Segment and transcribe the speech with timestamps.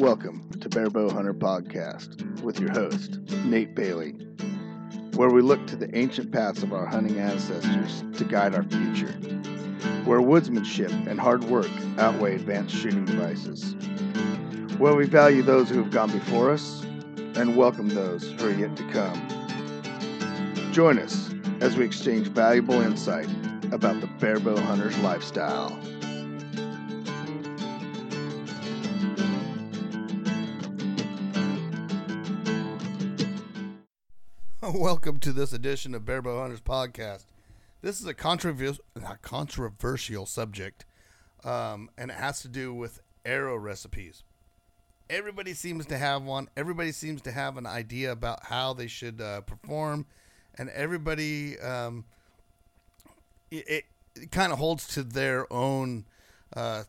[0.00, 4.12] Welcome to Barebow Hunter Podcast with your host, Nate Bailey,
[5.14, 9.12] where we look to the ancient paths of our hunting ancestors to guide our future,
[10.06, 11.68] where woodsmanship and hard work
[11.98, 13.74] outweigh advanced shooting devices,
[14.78, 16.82] where we value those who have gone before us
[17.34, 20.72] and welcome those who are yet to come.
[20.72, 21.28] Join us
[21.60, 23.28] as we exchange valuable insight
[23.70, 25.78] about the Barebow Hunter's lifestyle.
[34.74, 37.24] Welcome to this edition of Barebow Hunters podcast.
[37.82, 38.84] This is a controversial,
[39.20, 40.84] controversial subject,
[41.42, 44.22] um, and it has to do with arrow recipes.
[45.08, 46.48] Everybody seems to have one.
[46.56, 50.06] Everybody seems to have an idea about how they should uh, perform,
[50.54, 52.04] and everybody um,
[53.50, 56.04] it, it kind of holds to their own
[56.54, 56.84] uh,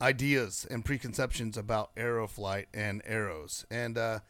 [0.00, 3.66] ideas and preconceptions about arrow flight and arrows.
[3.70, 4.20] And uh,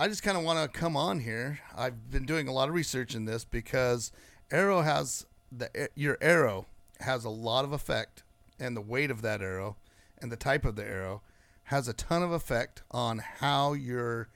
[0.00, 1.60] I just kind of want to come on here.
[1.76, 4.12] I've been doing a lot of research in this because
[4.50, 6.64] arrow has the your arrow
[7.00, 8.22] has a lot of effect,
[8.58, 9.76] and the weight of that arrow
[10.16, 11.20] and the type of the arrow
[11.64, 14.30] has a ton of effect on how your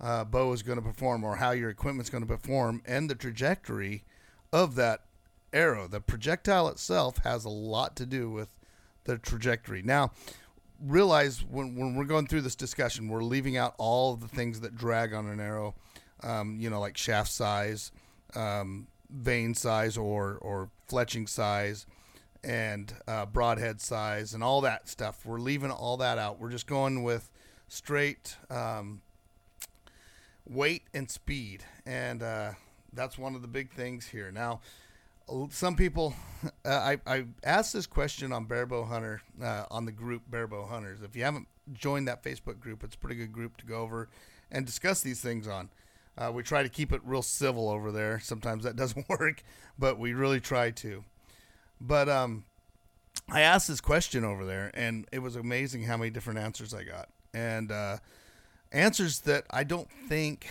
[0.00, 3.16] uh, bow is going to perform or how your equipment's going to perform and the
[3.16, 4.04] trajectory
[4.52, 5.00] of that
[5.52, 5.88] arrow.
[5.88, 8.54] The projectile itself has a lot to do with
[9.02, 9.82] the trajectory.
[9.82, 10.12] Now,
[10.82, 14.76] realize when, when we're going through this discussion, we're leaving out all the things that
[14.76, 15.74] drag on an arrow,
[16.22, 17.92] um, you know, like shaft size,
[18.34, 21.86] um, vane size, or, or fletching size,
[22.44, 25.24] and uh, broadhead size, and all that stuff.
[25.24, 26.38] We're leaving all that out.
[26.40, 27.30] We're just going with
[27.68, 29.02] straight um,
[30.48, 31.64] weight and speed.
[31.86, 32.52] And uh,
[32.92, 34.30] that's one of the big things here.
[34.30, 34.60] Now,
[35.50, 36.14] some people,
[36.64, 41.02] uh, I, I asked this question on Barebow Hunter uh, on the group Barebow Hunters.
[41.02, 44.08] If you haven't joined that Facebook group, it's a pretty good group to go over
[44.50, 45.70] and discuss these things on.
[46.16, 48.18] Uh, we try to keep it real civil over there.
[48.20, 49.42] Sometimes that doesn't work,
[49.78, 51.04] but we really try to.
[51.80, 52.44] But um,
[53.30, 56.82] I asked this question over there, and it was amazing how many different answers I
[56.82, 57.98] got, and uh,
[58.72, 60.48] answers that I don't think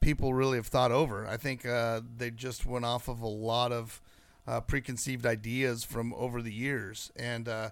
[0.00, 1.26] people really have thought over.
[1.26, 4.00] I think uh, they just went off of a lot of
[4.48, 7.12] uh, preconceived ideas from over the years.
[7.14, 7.70] And uh,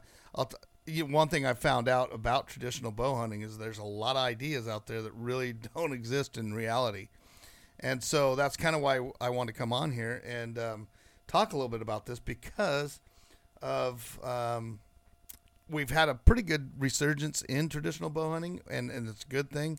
[0.86, 4.22] t- one thing I found out about traditional bow hunting is there's a lot of
[4.22, 7.08] ideas out there that really don't exist in reality.
[7.80, 10.88] And so that's kind of why I want to come on here and um,
[11.26, 13.00] talk a little bit about this because
[13.62, 14.80] of um,
[15.70, 19.50] we've had a pretty good resurgence in traditional bow hunting, and, and it's a good
[19.50, 19.78] thing.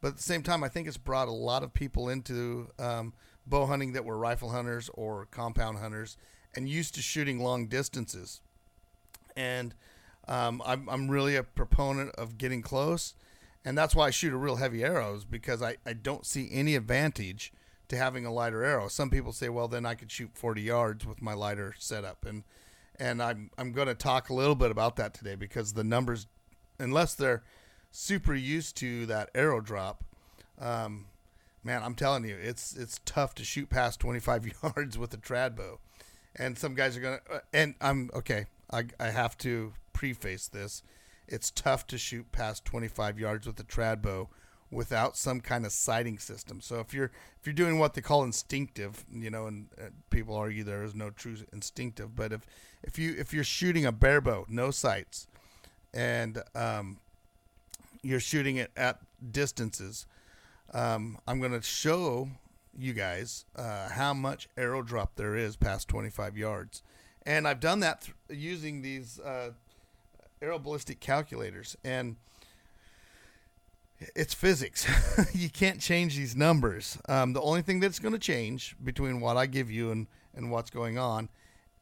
[0.00, 3.14] But at the same time, I think it's brought a lot of people into um,
[3.46, 6.16] bow hunting that were rifle hunters or compound hunters
[6.56, 8.40] and used to shooting long distances.
[9.36, 9.74] And
[10.26, 13.14] um, I'm, I'm really a proponent of getting close.
[13.64, 16.74] And that's why I shoot a real heavy arrows because I, I don't see any
[16.74, 17.52] advantage
[17.88, 18.88] to having a lighter arrow.
[18.88, 22.24] Some people say, well, then I could shoot 40 yards with my lighter setup.
[22.24, 22.44] And,
[22.98, 26.26] and I'm, I'm going to talk a little bit about that today because the numbers,
[26.78, 27.42] unless they're
[27.90, 30.04] super used to that arrow drop,
[30.58, 31.06] um,
[31.62, 35.54] man, I'm telling you, it's, it's tough to shoot past 25 yards with a trad
[35.56, 35.80] bow
[36.38, 37.20] and some guys are gonna.
[37.32, 38.46] Uh, and I'm okay.
[38.70, 40.82] I I have to preface this.
[41.28, 44.28] It's tough to shoot past 25 yards with a trad bow
[44.70, 46.60] without some kind of sighting system.
[46.60, 47.10] So if you're
[47.40, 50.94] if you're doing what they call instinctive, you know, and uh, people argue there is
[50.94, 52.46] no true instinctive, but if
[52.82, 55.28] if you if you're shooting a bare bow, no sights,
[55.94, 56.98] and um,
[58.02, 59.00] you're shooting it at
[59.32, 60.06] distances,
[60.72, 62.28] um, I'm going to show
[62.78, 66.82] you guys uh, how much arrow drop there is past 25 yards.
[67.24, 69.50] And I've done that th- using these uh,
[70.40, 71.76] arrow ballistic calculators.
[71.84, 72.16] And
[74.14, 74.86] it's physics.
[75.34, 76.98] you can't change these numbers.
[77.08, 80.50] Um, the only thing that's going to change between what I give you and, and
[80.50, 81.28] what's going on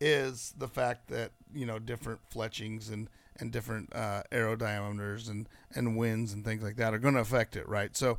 [0.01, 5.49] is the fact that, you know, different fletchings and, and different uh, arrow diameters and,
[5.75, 7.97] and winds and things like that are going to affect it, right?
[7.97, 8.19] So,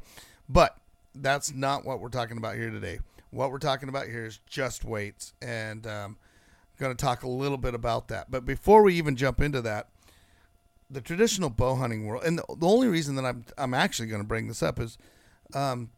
[0.50, 0.78] but
[1.16, 3.00] that's not what we're talking about here today.
[3.32, 6.18] What we're talking about here is just weights, and um,
[6.80, 8.32] I'm going to talk a little bit about that.
[8.32, 9.90] But before we even jump into that,
[10.90, 14.22] the traditional bow hunting world, and the, the only reason that I'm I'm actually going
[14.22, 14.98] to bring this up is,
[15.54, 15.90] um,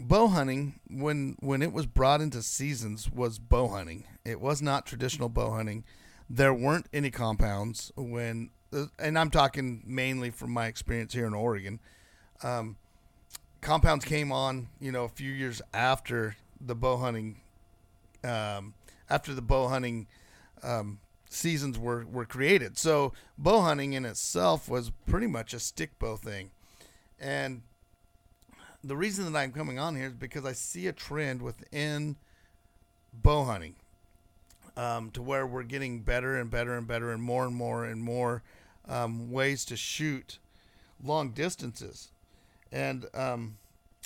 [0.00, 4.04] bow hunting when when it was brought into seasons was bow hunting.
[4.24, 5.84] It was not traditional bow hunting.
[6.28, 11.34] There weren't any compounds when, uh, and I'm talking mainly from my experience here in
[11.34, 11.80] Oregon.
[12.42, 12.76] Um,
[13.64, 17.36] compounds came on, you know, a few years after the bow hunting,
[18.22, 18.74] um,
[19.08, 20.06] after the bow hunting
[20.62, 21.00] um,
[21.30, 22.76] seasons were, were created.
[22.76, 26.50] So bow hunting in itself was pretty much a stick bow thing.
[27.18, 27.62] And
[28.84, 32.16] the reason that I'm coming on here is because I see a trend within
[33.14, 33.76] bow hunting
[34.76, 38.02] um, to where we're getting better and better and better and more and more and
[38.02, 38.42] more
[38.86, 40.38] um, ways to shoot
[41.02, 42.10] long distances.
[42.74, 43.56] And um,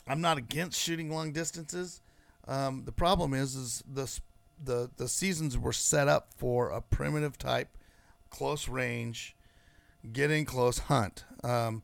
[0.07, 2.03] I'm not against shooting long distances.
[2.47, 4.21] Um, the problem is, is the
[4.63, 7.79] the the seasons were set up for a primitive type,
[8.29, 9.35] close range,
[10.13, 11.83] get in close hunt, um,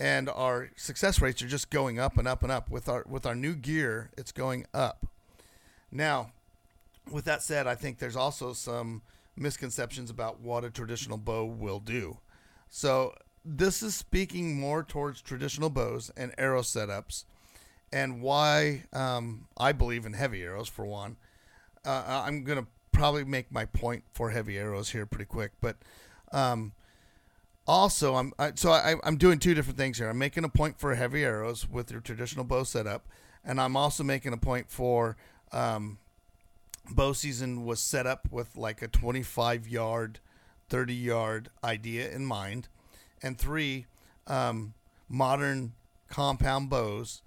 [0.00, 2.70] and our success rates are just going up and up and up.
[2.70, 5.06] With our with our new gear, it's going up.
[5.92, 6.32] Now,
[7.08, 9.02] with that said, I think there's also some
[9.36, 12.18] misconceptions about what a traditional bow will do.
[12.68, 13.14] So
[13.46, 17.24] this is speaking more towards traditional bows and arrow setups,
[17.92, 21.16] and why um, I believe in heavy arrows for one.
[21.84, 25.76] Uh, I'm gonna probably make my point for heavy arrows here pretty quick, but
[26.32, 26.72] um,
[27.66, 30.08] also I'm I, so I, I'm doing two different things here.
[30.08, 33.06] I'm making a point for heavy arrows with your traditional bow setup,
[33.44, 35.16] and I'm also making a point for
[35.52, 35.98] um,
[36.90, 40.18] bow season was set up with like a 25 yard,
[40.68, 42.68] 30 yard idea in mind,
[43.22, 43.86] and three,
[44.26, 44.74] um,
[45.08, 45.72] modern
[46.08, 47.22] compound bows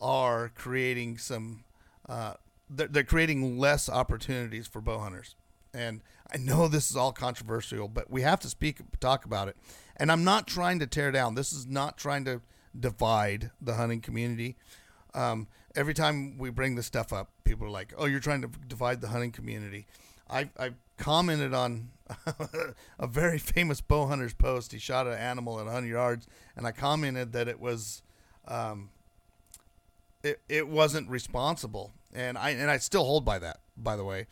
[0.00, 1.64] are creating some.
[2.08, 2.34] Uh,
[2.70, 5.34] they're, they're creating less opportunities for bow hunters,
[5.72, 6.02] and
[6.32, 9.56] I know this is all controversial, but we have to speak talk about it.
[9.96, 11.34] And I'm not trying to tear down.
[11.34, 12.40] This is not trying to
[12.78, 14.56] divide the hunting community.
[15.14, 18.50] Um, every time we bring this stuff up, people are like, "Oh, you're trying to
[18.66, 19.86] divide the hunting community."
[20.28, 21.90] I I commented on
[22.98, 24.72] a very famous bow hunter's post.
[24.72, 26.26] He shot an animal at 100 yards,
[26.56, 28.02] and I commented that it was,
[28.46, 28.90] um,
[30.22, 34.26] it it wasn't responsible, and I and I still hold by that, by the way.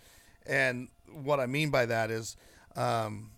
[0.47, 2.37] And what I mean by that is,
[2.75, 3.31] um,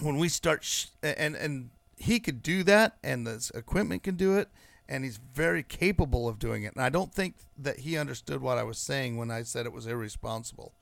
[0.00, 4.36] when we start, sh- and and he could do that, and the equipment can do
[4.36, 4.48] it,
[4.88, 6.74] and he's very capable of doing it.
[6.74, 9.72] And I don't think that he understood what I was saying when I said it
[9.72, 10.74] was irresponsible.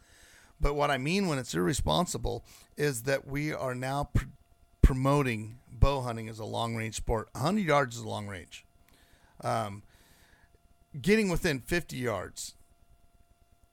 [0.62, 2.44] But what I mean when it's irresponsible
[2.76, 4.26] is that we are now pr-
[4.80, 7.28] promoting bow hunting as a long range sport.
[7.32, 8.64] 100 yards is long range.
[9.42, 9.82] Um,
[10.98, 12.54] getting within 50 yards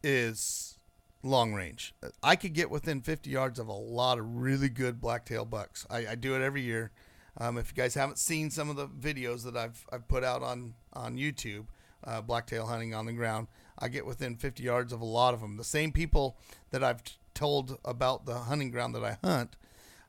[0.04, 0.80] is
[1.22, 1.94] long range.
[2.24, 5.86] I could get within 50 yards of a lot of really good blacktail bucks.
[5.92, 6.92] I, I do it every year.
[7.38, 10.42] Um, if you guys haven't seen some of the videos that I've, I've put out
[10.42, 11.66] on, on YouTube,
[12.04, 13.48] uh, blacktail hunting on the ground,
[13.78, 15.58] I get within 50 yards of a lot of them.
[15.58, 16.38] The same people
[16.72, 17.02] that I've
[17.34, 19.56] told about the hunting ground that I hunt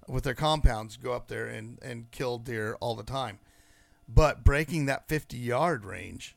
[0.09, 3.39] with their compounds go up there and, and kill deer all the time.
[4.09, 6.37] But breaking that 50 yard range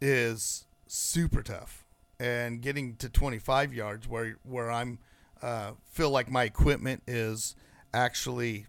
[0.00, 1.84] is super tough.
[2.20, 5.00] And getting to 25 yards where, where I'm
[5.42, 7.56] uh, feel like my equipment is
[7.92, 8.66] actually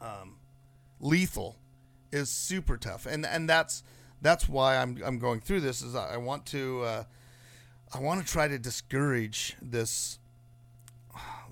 [0.00, 0.36] um,
[1.00, 1.56] lethal
[2.12, 3.82] is super tough, and and that's
[4.22, 5.82] that's why I'm I'm going through this.
[5.82, 7.04] Is I want to uh,
[7.94, 10.18] I want to try to discourage this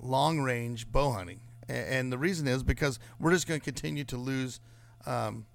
[0.01, 4.17] long range bow hunting, and, the reason is because we're just going to continue to
[4.17, 4.59] lose.
[5.05, 5.45] Um,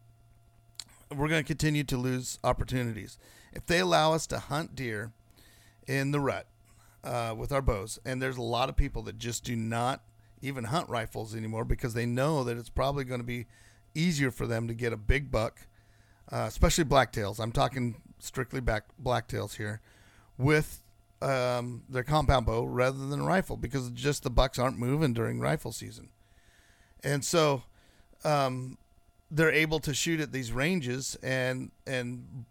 [1.15, 3.19] we're going to continue to lose opportunities
[3.53, 5.13] if they allow us to hunt deer
[5.87, 6.47] in the rut
[7.05, 7.99] uh, with our bows.
[8.05, 10.03] And there's a lot of people that just do not
[10.41, 13.47] even hunt rifles anymore because they know that it's probably going to be
[13.95, 15.67] easier for them to get a big buck,
[16.31, 17.41] uh, especially blacktails.
[17.41, 19.81] I'm talking strictly back blacktails here,
[20.39, 20.81] with
[21.21, 25.41] um, their compound bow rather than a rifle because just the bucks aren't moving during
[25.41, 26.09] rifle season,
[27.03, 27.65] and so
[28.25, 28.79] um,
[29.31, 32.45] they're able to shoot at these ranges and and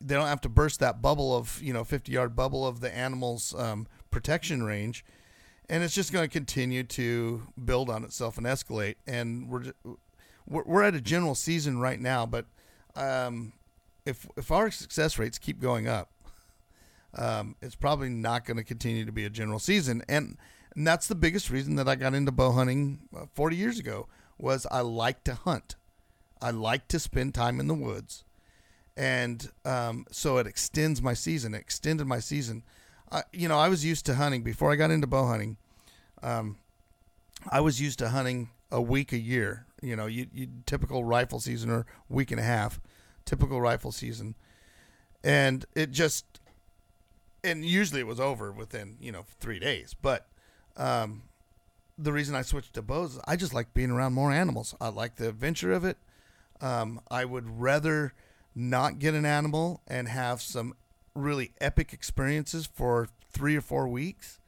[0.00, 2.94] they don't have to burst that bubble of you know 50 yard bubble of the
[2.94, 5.04] animal's um, protection range
[5.68, 8.96] and it's just going to continue to build on itself and escalate.
[9.06, 9.72] And we're
[10.46, 12.46] we're at a general season right now, but
[12.96, 13.52] um,
[14.06, 16.10] if if our success rates keep going up,
[17.14, 20.02] um, it's probably not going to continue to be a general season.
[20.08, 20.36] And,
[20.74, 24.08] and that's the biggest reason that I got into bow hunting uh, 40 years ago
[24.38, 25.76] was I like to hunt.
[26.40, 28.24] I like to spend time in the woods.
[28.96, 31.54] And um, so it extends my season.
[31.54, 32.62] It extended my season
[33.10, 35.56] I, you know, I was used to hunting before I got into bow hunting.
[36.22, 36.58] Um,
[37.50, 39.66] I was used to hunting a week a year.
[39.80, 42.80] You know, you, you typical rifle season or week and a half,
[43.24, 44.34] typical rifle season,
[45.22, 46.24] and it just,
[47.44, 49.94] and usually it was over within you know three days.
[50.00, 50.26] But
[50.76, 51.22] um,
[51.96, 54.74] the reason I switched to bows, I just like being around more animals.
[54.80, 55.96] I like the adventure of it.
[56.60, 58.12] Um, I would rather
[58.54, 60.74] not get an animal and have some
[61.14, 64.40] really epic experiences for three or four weeks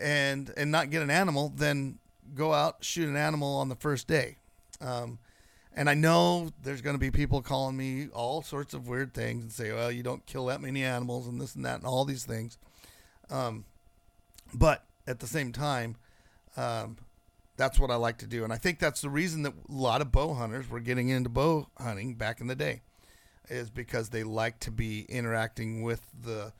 [0.00, 1.98] and and not get an animal, then
[2.34, 4.36] go out shoot an animal on the first day.
[4.80, 5.18] Um,
[5.76, 9.42] And I know there's going to be people calling me all sorts of weird things
[9.42, 12.06] and say, well, you don't kill that many animals and this and that and all
[12.06, 12.56] these things.
[13.28, 13.66] Um,
[14.54, 15.96] but at the same time,
[16.56, 16.96] um,
[17.58, 18.42] that's what I like to do.
[18.42, 21.28] And I think that's the reason that a lot of bow hunters were getting into
[21.28, 22.80] bow hunting back in the day
[23.48, 26.52] is because they like to be interacting with the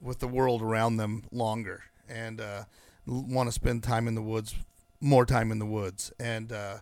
[0.00, 2.64] with the world around them longer and uh,
[3.06, 4.54] want to spend time in the woods,
[5.00, 6.78] more time in the woods, and uh,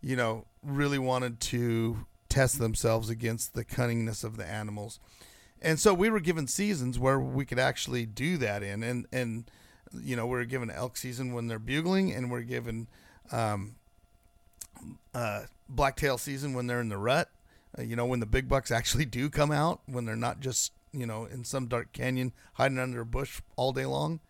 [0.00, 4.98] you know really wanted to test themselves against the cunningness of the animals.
[5.62, 9.44] And so we were given seasons where we could actually do that in, and and
[10.02, 12.86] you know we're given elk season when they're bugling, and we're given
[13.32, 13.76] um,
[15.14, 17.30] uh, blacktail season when they're in the rut.
[17.78, 20.72] Uh, you know when the big bucks actually do come out when they're not just
[20.92, 24.20] you know in some dark canyon hiding under a bush all day long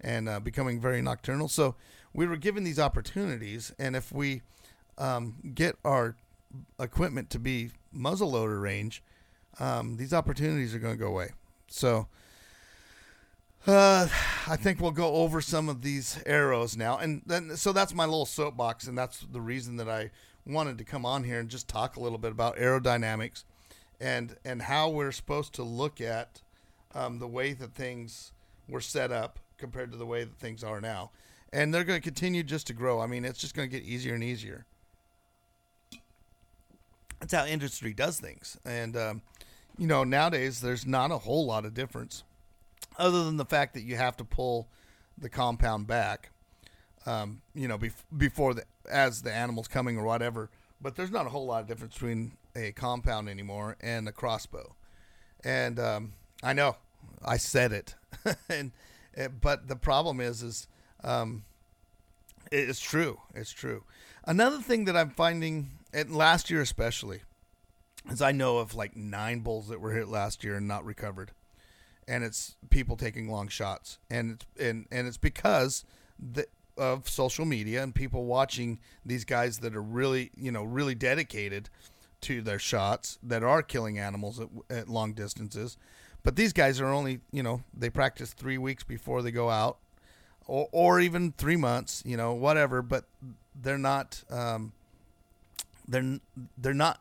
[0.00, 1.46] and uh, becoming very nocturnal.
[1.46, 1.76] So
[2.12, 4.42] we were given these opportunities, and if we
[5.00, 6.14] um, get our
[6.78, 9.02] equipment to be muzzleloader range,
[9.58, 11.30] um, these opportunities are going to go away.
[11.68, 12.06] So
[13.66, 14.08] uh,
[14.46, 18.04] I think we'll go over some of these arrows now, and then so that's my
[18.04, 20.10] little soapbox, and that's the reason that I
[20.46, 23.44] wanted to come on here and just talk a little bit about aerodynamics
[24.00, 26.40] and and how we're supposed to look at
[26.94, 28.32] um, the way that things
[28.68, 31.10] were set up compared to the way that things are now,
[31.52, 33.00] and they're going to continue just to grow.
[33.00, 34.64] I mean, it's just going to get easier and easier.
[37.20, 39.22] That's how industry does things, and um,
[39.78, 42.24] you know nowadays there's not a whole lot of difference,
[42.98, 44.68] other than the fact that you have to pull
[45.18, 46.30] the compound back,
[47.06, 50.50] um, you know, bef- before the as the animal's coming or whatever.
[50.80, 54.74] But there's not a whole lot of difference between a compound anymore and a crossbow.
[55.44, 56.12] And um,
[56.42, 56.76] I know
[57.24, 57.94] I said it,
[58.48, 58.72] and
[59.16, 60.66] eh, but the problem is is
[61.04, 61.44] um,
[62.50, 63.20] it's true.
[63.34, 63.84] It's true.
[64.24, 67.20] Another thing that I'm finding, and last year especially,
[68.10, 71.32] as I know of like nine bulls that were hit last year and not recovered,
[72.08, 75.84] and it's people taking long shots, and it's and and it's because
[76.18, 80.94] the of social media and people watching these guys that are really you know really
[80.94, 81.68] dedicated
[82.22, 85.76] to their shots that are killing animals at, at long distances.
[86.22, 89.78] But these guys are only, you know, they practice three weeks before they go out,
[90.46, 92.82] or, or even three months, you know, whatever.
[92.82, 93.04] But
[93.54, 94.72] they're not, um,
[95.90, 96.18] they're
[96.56, 97.00] they're not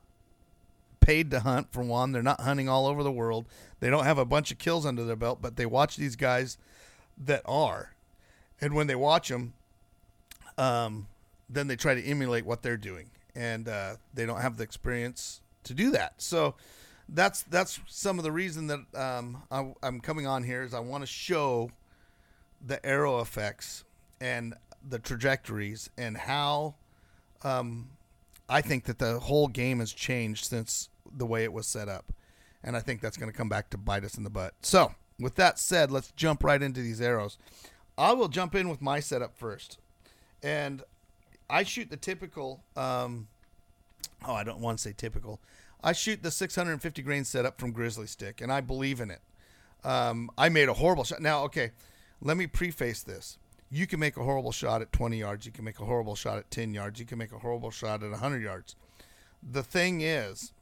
[0.99, 2.11] paid to hunt for one.
[2.11, 3.45] They're not hunting all over the world.
[3.79, 6.57] They don't have a bunch of kills under their belt, but they watch these guys
[7.17, 7.93] that are,
[8.59, 9.53] and when they watch them,
[10.57, 11.07] um,
[11.49, 15.41] then they try to emulate what they're doing and uh, they don't have the experience
[15.63, 16.21] to do that.
[16.21, 16.55] So
[17.07, 20.79] that's that's some of the reason that um, I, I'm coming on here is I
[20.79, 21.71] want to show
[22.65, 23.83] the arrow effects
[24.19, 24.53] and
[24.87, 26.75] the trajectories and how
[27.43, 27.89] um,
[28.49, 32.11] I think that the whole game has changed since the way it was set up,
[32.63, 34.53] and I think that's going to come back to bite us in the butt.
[34.61, 37.37] So with that said, let's jump right into these arrows.
[37.97, 39.77] I will jump in with my setup first,
[40.41, 40.83] and
[41.49, 42.63] I shoot the typical.
[42.75, 43.27] Um,
[44.25, 45.39] oh, I don't want to say typical.
[45.83, 49.21] I shoot the 650 grain setup from Grizzly Stick, and I believe in it.
[49.83, 51.21] Um, I made a horrible shot.
[51.21, 51.71] Now, okay,
[52.21, 53.37] let me preface this.
[53.71, 55.45] You can make a horrible shot at 20 yards.
[55.45, 56.99] You can make a horrible shot at 10 yards.
[56.99, 58.75] You can make a horrible shot at 100 yards.
[59.43, 60.53] The thing is,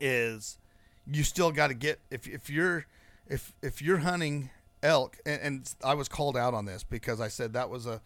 [0.00, 0.58] is
[1.06, 2.86] you still got to get if if you're
[3.28, 4.50] if if you're hunting
[4.82, 8.00] elk, and, and I was called out on this because I said that was a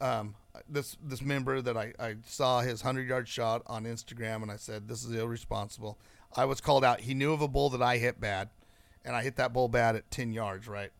[0.00, 0.34] um,
[0.68, 4.56] this this member that I, I saw his hundred yard shot on Instagram, and I
[4.56, 5.98] said this is irresponsible.
[6.34, 7.00] I was called out.
[7.00, 8.50] He knew of a bull that I hit bad,
[9.04, 10.90] and I hit that bull bad at ten yards, right?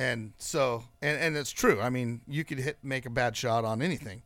[0.00, 1.78] And so, and and it's true.
[1.78, 4.22] I mean, you could hit make a bad shot on anything,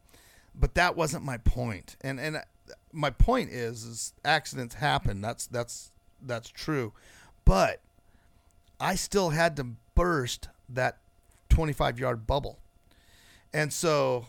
[0.54, 1.97] but that wasn't my point.
[2.00, 2.45] And and
[2.93, 5.21] my point is, is accidents happen.
[5.21, 5.90] That's that's
[6.23, 6.93] that's true,
[7.45, 7.81] but
[8.78, 9.66] I still had to
[9.97, 10.99] burst that
[11.49, 12.61] twenty five yard bubble.
[13.52, 14.26] And so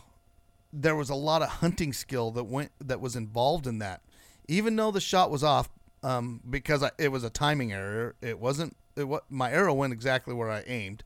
[0.72, 4.00] there was a lot of hunting skill that went that was involved in that.
[4.48, 5.68] Even though the shot was off,
[6.02, 8.76] um, because I, it was a timing error, it wasn't.
[8.96, 11.04] It what my arrow went exactly where I aimed.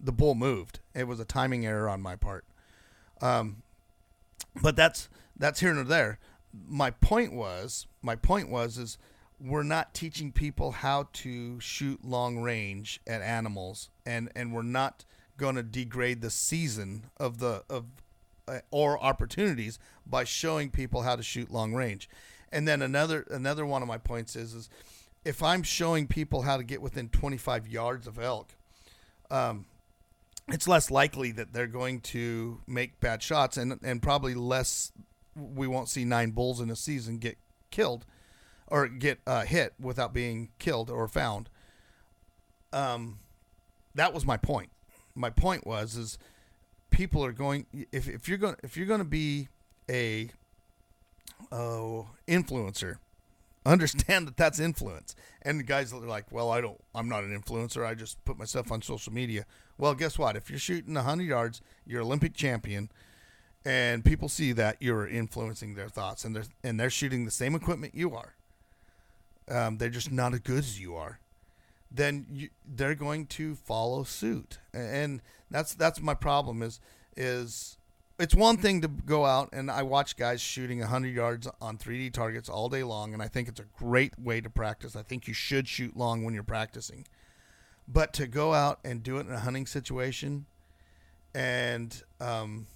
[0.00, 0.80] The bull moved.
[0.94, 2.44] It was a timing error on my part.
[3.20, 3.62] Um,
[4.60, 6.18] but that's that's here and there.
[6.66, 8.98] My point was, my point was, is
[9.40, 15.04] we're not teaching people how to shoot long range at animals, and and we're not
[15.36, 17.86] going to degrade the season of the of
[18.48, 22.08] uh, or opportunities by showing people how to shoot long range.
[22.50, 24.68] And then another another one of my points is is
[25.24, 28.54] if I'm showing people how to get within 25 yards of elk,
[29.30, 29.66] um,
[30.50, 34.92] it's less likely that they're going to make bad shots and and probably less
[35.36, 37.38] we won't see nine bulls in a season get
[37.70, 38.04] killed
[38.66, 41.48] or get uh, hit without being killed or found.
[42.72, 43.20] Um,
[43.94, 44.70] that was my point.
[45.14, 46.18] My point was is
[46.90, 49.48] people are going if, if you're going if you're going to be
[49.90, 50.30] a
[51.52, 52.96] oh influencer
[53.68, 55.14] understand that that's influence.
[55.42, 57.86] And the guys are like well i don't i'm not an influencer.
[57.86, 59.46] I just put myself on social media.
[59.76, 60.36] Well guess what?
[60.36, 62.90] If you're shooting 100 yards you're olympic champion
[63.64, 67.54] and people see that you're influencing their thoughts and they're and they're shooting the same
[67.54, 68.34] equipment you are.
[69.48, 71.20] Um, they're just not as good as you are.
[71.90, 74.58] Then you, they're going to follow suit.
[74.74, 76.80] And that's that's my problem is
[77.16, 77.77] is
[78.18, 82.12] it's one thing to go out and I watch guys shooting 100 yards on 3D
[82.12, 84.96] targets all day long, and I think it's a great way to practice.
[84.96, 87.06] I think you should shoot long when you're practicing.
[87.86, 90.46] But to go out and do it in a hunting situation,
[91.34, 92.66] and um,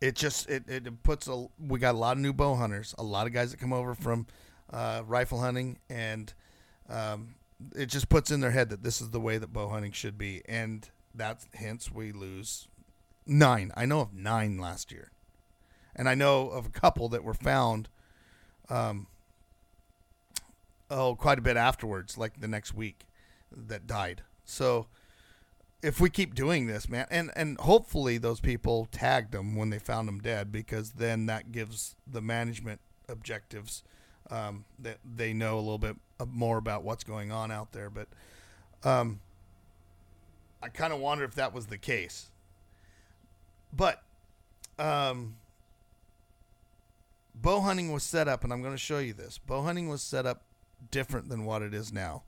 [0.00, 3.02] it just it, it puts a we got a lot of new bow hunters, a
[3.02, 4.26] lot of guys that come over from
[4.70, 6.34] uh, rifle hunting, and
[6.88, 7.34] um,
[7.74, 10.18] it just puts in their head that this is the way that bow hunting should
[10.18, 12.68] be, and that's hence we lose
[13.28, 13.70] nine.
[13.76, 15.10] I know of nine last year,
[15.94, 17.88] and I know of a couple that were found.
[18.68, 19.06] Um,
[20.90, 23.06] oh, quite a bit afterwards, like the next week,
[23.50, 24.22] that died.
[24.44, 24.86] So,
[25.82, 29.78] if we keep doing this, man, and and hopefully those people tagged them when they
[29.78, 33.82] found them dead, because then that gives the management objectives
[34.30, 37.90] um, that they know a little bit more about what's going on out there.
[37.90, 38.08] But
[38.84, 39.20] um,
[40.62, 42.30] I kind of wonder if that was the case.
[43.72, 44.02] But
[44.78, 45.36] um,
[47.34, 49.38] bow hunting was set up, and I'm going to show you this.
[49.38, 50.42] Bow hunting was set up
[50.90, 52.22] different than what it is now.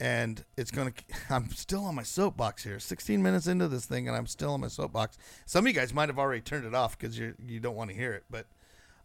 [0.00, 2.78] And it's going to, I'm still on my soapbox here.
[2.78, 5.18] 16 minutes into this thing, and I'm still on my soapbox.
[5.46, 7.90] Some of you guys might have already turned it off because you you don't want
[7.90, 8.24] to hear it.
[8.30, 8.46] But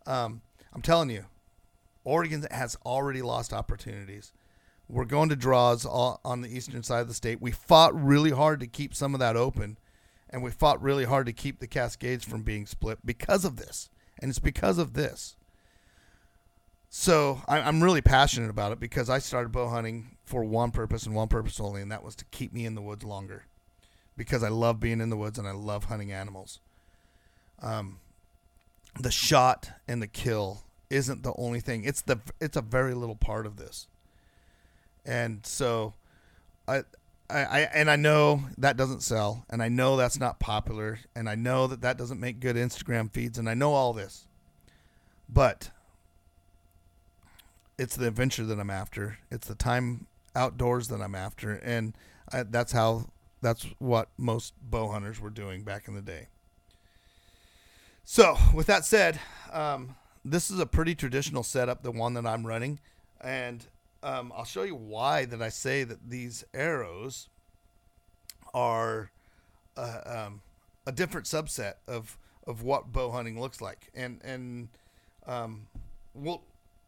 [0.06, 0.42] um,
[0.74, 1.26] I'm telling you,
[2.04, 4.34] Oregon has already lost opportunities.
[4.90, 7.42] We're going to draws on the eastern side of the state.
[7.42, 9.78] We fought really hard to keep some of that open
[10.34, 13.92] and we fought really hard to keep the Cascades from being split because of this.
[14.20, 15.36] And it's because of this.
[16.90, 21.16] So I'm really passionate about it because I started bow hunting for one purpose and
[21.16, 23.46] one purpose only, and that was to keep me in the woods longer.
[24.18, 26.60] Because I love being in the woods and I love hunting animals.
[27.62, 28.00] Um,
[29.00, 31.84] the shot and the kill isn't the only thing.
[31.84, 33.88] It's the it's a very little part of this.
[35.06, 35.96] And so
[36.68, 36.84] I
[37.30, 41.30] I, I and I know that doesn't sell, and I know that's not popular, and
[41.30, 44.28] I know that that doesn't make good Instagram feeds, and I know all this.
[45.30, 45.72] But
[47.78, 49.18] it's the adventure that I'm after.
[49.32, 51.96] It's the time outdoors that I'm after, and
[52.32, 53.10] I, that's how
[53.42, 56.28] that's what most bow hunters were doing back in the day.
[58.06, 59.20] So, with that said,
[59.52, 62.80] um, this is a pretty traditional setup, the one that I'm running,
[63.22, 63.66] and
[64.04, 67.30] um, I'll show you why that I say that these arrows
[68.54, 69.12] are
[69.78, 70.42] uh, um,
[70.86, 74.68] a different subset of of what bow hunting looks like, and and
[75.26, 75.68] um,
[76.14, 76.44] well,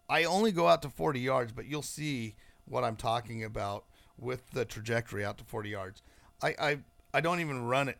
[0.09, 3.85] I only go out to 40 yards, but you'll see what I'm talking about
[4.17, 6.01] with the trajectory out to 40 yards.
[6.43, 6.77] I I,
[7.13, 7.97] I don't even run it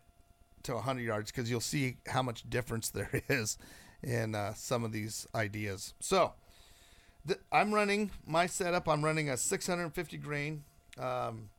[0.64, 3.56] to 100 yards because you'll see how much difference there is
[4.02, 5.94] in uh, some of these ideas.
[6.00, 6.34] So
[7.50, 8.88] I'm running my setup.
[8.88, 10.64] I'm running a 650 grain
[10.98, 11.50] um,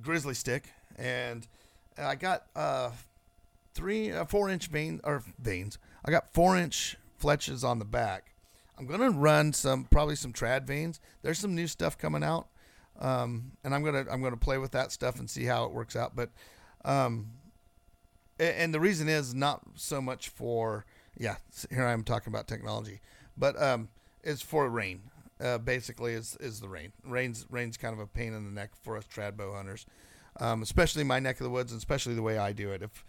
[0.00, 0.64] grizzly stick,
[0.96, 1.46] and
[1.98, 2.90] I got uh,
[3.74, 5.78] three, uh, four inch vane or vanes.
[6.04, 8.32] I got four inch fletches on the back.
[8.78, 11.00] I'm gonna run some probably some trad vanes.
[11.22, 12.48] There's some new stuff coming out,
[13.00, 15.94] um, and I'm gonna I'm gonna play with that stuff and see how it works
[15.94, 16.16] out.
[16.16, 16.30] But
[16.84, 17.28] um,
[18.38, 20.84] and the reason is not so much for
[21.16, 21.36] yeah.
[21.70, 23.00] Here I am talking about technology,
[23.36, 23.88] but um,
[24.22, 25.02] is for rain.
[25.40, 26.92] Uh, basically, is is the rain.
[27.04, 29.86] Rain's rain's kind of a pain in the neck for us trad bow hunters,
[30.38, 32.82] um, especially my neck of the woods, and especially the way I do it.
[32.82, 33.04] If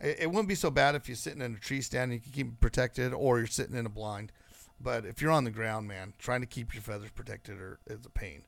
[0.00, 2.20] it, it wouldn't be so bad if you're sitting in a tree stand and you
[2.20, 4.32] can keep protected, or you're sitting in a blind.
[4.80, 8.04] But if you're on the ground, man, trying to keep your feathers protected are, is
[8.04, 8.42] a pain.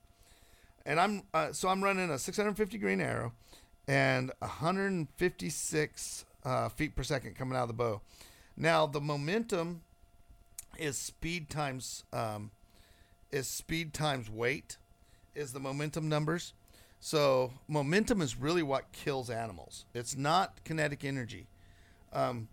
[0.84, 3.32] And I'm uh, so I'm running a 650 green arrow
[3.86, 8.00] and 156 uh, feet per second coming out of the bow.
[8.56, 9.82] Now the momentum
[10.78, 12.50] is speed times um,
[13.30, 14.76] is speed times weight
[15.34, 16.52] is the momentum numbers.
[17.00, 19.84] So momentum is really what kills animals.
[19.94, 21.46] It's not kinetic energy.
[22.12, 22.48] Um,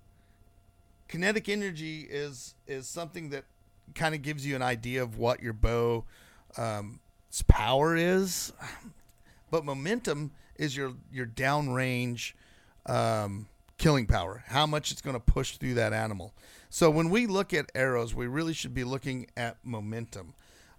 [1.08, 3.46] kinetic energy is is something that
[3.94, 6.04] kind of gives you an idea of what your bow's
[6.58, 7.00] um,
[7.48, 8.54] power is,
[9.52, 12.34] but momentum is your your downrange
[12.86, 16.34] um, killing power, how much it's going to push through that animal.
[16.76, 20.34] So when we look at arrows, we really should be looking at momentum.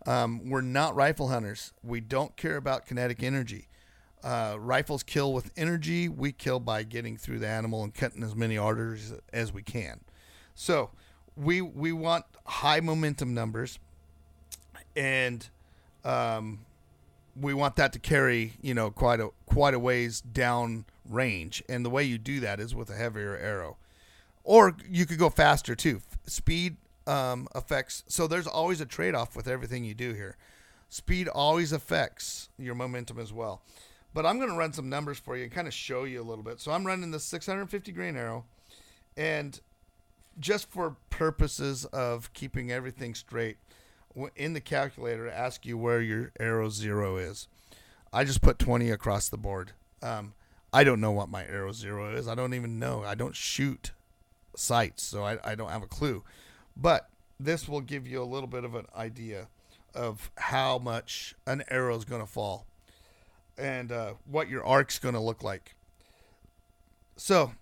[0.05, 1.73] Um, we're not rifle hunters.
[1.83, 3.69] We don't care about kinetic energy.
[4.23, 6.11] Uh, rifles kill with energy.
[6.11, 10.01] We kill by getting through the animal and cutting as many arteries as we can.
[10.55, 10.91] So
[11.35, 13.79] we we want high momentum numbers,
[14.95, 15.49] and
[16.05, 16.67] um,
[17.41, 21.63] we want that to carry you know quite a quite a ways down range.
[21.71, 23.79] And the way you do that is with a heavier arrow,
[24.47, 26.01] or you could go faster too.
[26.27, 28.05] Speed um, affects.
[28.07, 30.37] So there's always a trade off with everything you do here.
[30.89, 33.61] Speed always affects your momentum as well.
[34.15, 36.25] But I'm going to run some numbers for you and kind of show you a
[36.25, 36.61] little bit.
[36.61, 38.45] So I'm running the 650 grain arrow,
[39.17, 39.61] and
[40.39, 43.59] just for purposes of keeping everything straight,
[44.37, 47.49] in the calculator, ask you where your arrow zero is.
[48.13, 49.73] I just put 20 across the board.
[50.01, 50.33] Um,
[50.73, 52.27] I don't know what my arrow zero is.
[52.29, 53.03] I don't even know.
[53.05, 53.91] I don't shoot
[54.57, 56.23] sights, so I, I don't have a clue.
[56.77, 59.49] But this will give you a little bit of an idea
[59.95, 62.67] of how much an arrow is going to fall
[63.59, 65.75] and uh, what your arc's going to look like.
[67.17, 67.53] So,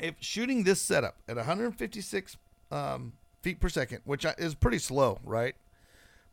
[0.00, 2.36] if shooting this setup at 156
[2.70, 5.54] um, feet per second, which is pretty slow, right?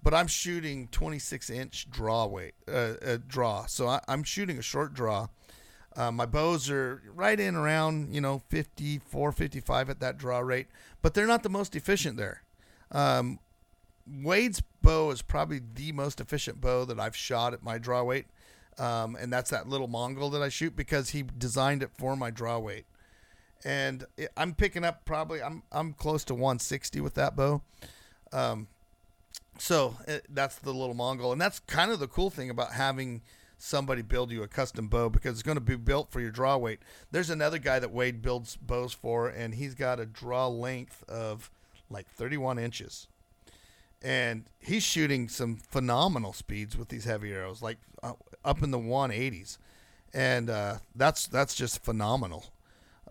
[0.03, 3.65] But I'm shooting 26 inch draw weight, uh, uh, draw.
[3.65, 5.27] So I, am shooting a short draw.
[5.97, 10.67] Uh, my bows are right in around, you know, 54, 55 at that draw rate,
[11.01, 12.43] but they're not the most efficient there.
[12.91, 13.39] Um,
[14.07, 18.27] Wade's bow is probably the most efficient bow that I've shot at my draw weight.
[18.77, 22.29] Um, and that's that little Mongol that I shoot because he designed it for my
[22.29, 22.85] draw weight.
[23.65, 27.63] And it, I'm picking up probably I'm I'm close to 160 with that bow.
[28.31, 28.67] Um,
[29.57, 33.23] so it, that's the little Mongol, and that's kind of the cool thing about having
[33.57, 36.57] somebody build you a custom bow because it's going to be built for your draw
[36.57, 36.79] weight.
[37.11, 41.49] There's another guy that Wade builds bows for, and he's got a draw length of
[41.89, 43.07] like 31 inches.
[44.01, 48.13] And he's shooting some phenomenal speeds with these heavy arrows, like uh,
[48.45, 49.57] up in the 180s,
[50.13, 52.45] and uh, that's that's just phenomenal.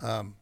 [0.01, 0.37] Um,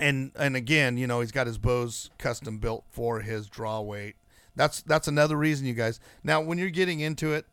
[0.00, 4.16] and and again, you know, he's got his bows custom built for his draw weight.
[4.56, 6.00] That's that's another reason, you guys.
[6.24, 7.46] Now, when you're getting into it,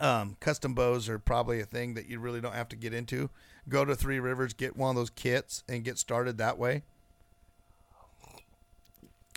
[0.00, 3.30] um, custom bows are probably a thing that you really don't have to get into.
[3.68, 6.82] Go to Three Rivers, get one of those kits, and get started that way.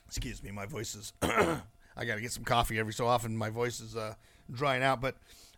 [0.08, 1.14] Excuse me, my voice is.
[1.22, 3.36] I got to get some coffee every so often.
[3.36, 4.14] My voice is uh,
[4.52, 5.16] drying out, but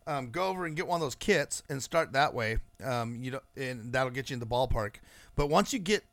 [0.08, 2.58] um, go over and get one of those kits and start that way.
[2.84, 4.96] Um, you know, and that'll get you in the ballpark.
[5.36, 6.04] But once you get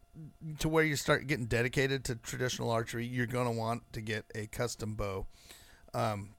[0.58, 4.46] to where you start getting dedicated to traditional archery, you're gonna want to get a
[4.46, 5.26] custom bow.
[5.94, 6.30] Um,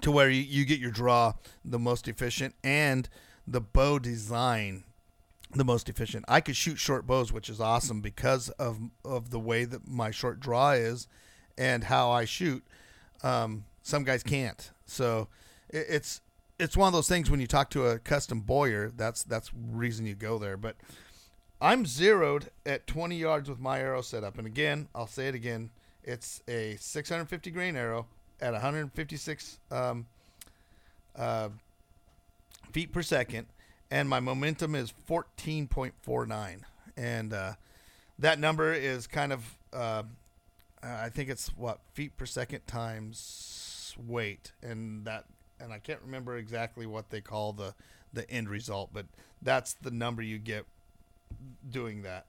[0.00, 3.08] to where you, you get your draw the most efficient and
[3.46, 4.84] the bow design
[5.56, 6.24] the most efficient.
[6.28, 10.10] I could shoot short bows, which is awesome because of of the way that my
[10.10, 11.06] short draw is
[11.56, 12.64] and how I shoot.
[13.22, 15.28] Um, some guys can't, so
[15.68, 16.20] it, it's
[16.58, 18.90] it's one of those things when you talk to a custom bowyer.
[18.94, 20.56] That's that's reason you go there.
[20.56, 20.76] But
[21.60, 25.70] I'm zeroed at 20 yards with my arrow setup, and again, I'll say it again.
[26.02, 28.06] It's a 650 grain arrow
[28.40, 30.06] at 156 um,
[31.16, 31.48] uh,
[32.72, 33.46] feet per second,
[33.90, 36.60] and my momentum is 14.49.
[36.96, 37.52] And uh,
[38.18, 40.02] that number is kind of, uh,
[40.82, 45.24] I think it's what feet per second times weight, and that,
[45.60, 47.74] and I can't remember exactly what they call the
[48.14, 49.06] the end result, but
[49.42, 50.64] that's the number you get
[51.68, 52.26] doing that.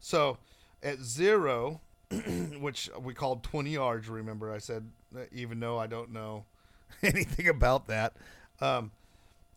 [0.00, 0.38] So
[0.82, 1.80] at zero,
[2.60, 4.88] which we called 20 yards, remember I said,
[5.32, 6.44] even though I don't know
[7.02, 8.14] anything about that.
[8.60, 8.92] Um,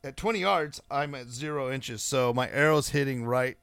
[0.04, 2.02] at 20 yards, I'm at zero inches.
[2.02, 3.58] So my arrow's hitting right,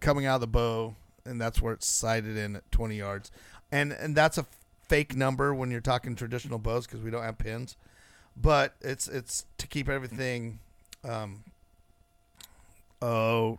[0.00, 3.30] coming out of the bow, and that's where it's sighted in at 20 yards.
[3.70, 4.46] And, and that's a
[4.88, 7.76] fake number when you're talking traditional bows because we don't have pins.
[8.36, 10.58] But it's it's to keep everything
[11.02, 11.42] um,
[13.00, 13.58] oh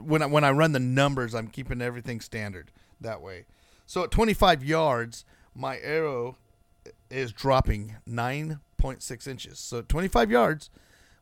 [0.00, 3.44] when I, when I run the numbers, I'm keeping everything standard that way.
[3.86, 6.36] So at 25 yards, my arrow
[7.10, 9.58] is dropping 9.6 inches.
[9.58, 10.70] So at 25 yards,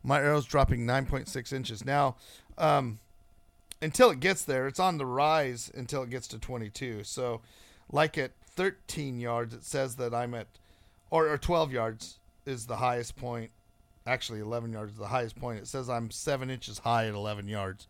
[0.03, 1.85] my arrow's dropping 9.6 inches.
[1.85, 2.17] Now,
[2.59, 2.99] um,
[3.81, 7.05] until it gets there, it's on the rise until it gets to 22.
[7.05, 7.41] So,
[7.91, 10.47] like at 13 yards, it says that I'm at,
[11.11, 13.51] or, or 12 yards is the highest point.
[14.07, 15.59] Actually, 11 yards is the highest point.
[15.59, 17.87] It says I'm seven inches high at 11 yards.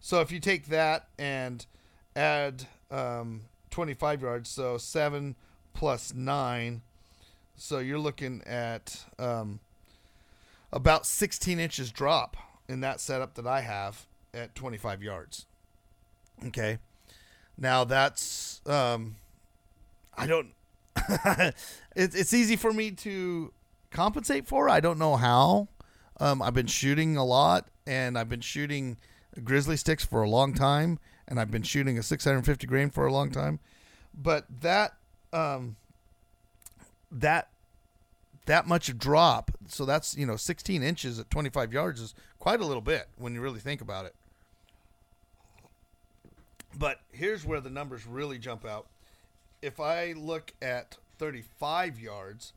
[0.00, 1.64] So if you take that and
[2.14, 5.36] add um, 25 yards, so 7
[5.74, 6.82] plus 9,
[7.56, 9.60] so you're looking at um,
[10.72, 12.36] about 16 inches drop
[12.68, 15.46] in that setup that I have at 25 yards.
[16.46, 16.78] Okay.
[17.56, 19.16] Now that's um,
[20.16, 20.50] I don't.
[21.96, 23.52] it's it's easy for me to
[23.90, 24.68] compensate for.
[24.68, 25.68] I don't know how.
[26.20, 28.96] Um, I've been shooting a lot, and I've been shooting
[29.42, 30.98] grizzly sticks for a long time,
[31.28, 33.60] and I've been shooting a 650 grain for a long time.
[34.14, 34.94] But that
[35.32, 35.76] um,
[37.12, 37.50] that
[38.46, 42.64] that much drop, so that's you know 16 inches at 25 yards is quite a
[42.64, 44.14] little bit when you really think about it.
[46.76, 48.86] But here's where the numbers really jump out.
[49.60, 52.52] If I look at 35 yards,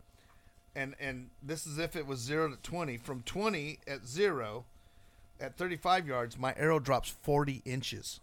[0.76, 2.98] and and this is if it was zero to 20.
[2.98, 4.66] From 20 at zero,
[5.40, 8.22] at 35 yards, my arrow drops 40 inches.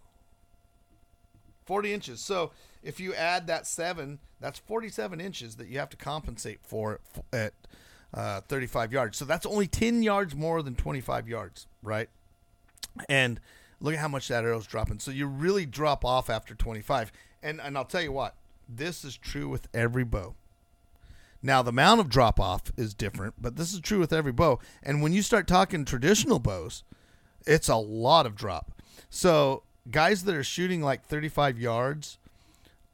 [1.68, 2.20] 40 inches.
[2.22, 2.52] So
[2.82, 7.00] if you add that seven, that's 47 inches that you have to compensate for
[7.30, 7.52] at
[8.14, 9.18] uh, 35 yards.
[9.18, 12.08] So that's only 10 yards more than 25 yards, right?
[13.06, 13.38] And
[13.80, 15.00] look at how much that arrow's dropping.
[15.00, 17.12] So you really drop off after 25.
[17.42, 18.34] And and I'll tell you what,
[18.66, 20.36] this is true with every bow.
[21.42, 24.58] Now the amount of drop off is different, but this is true with every bow.
[24.82, 26.82] And when you start talking traditional bows,
[27.46, 28.72] it's a lot of drop.
[29.10, 32.18] So guys that are shooting like 35 yards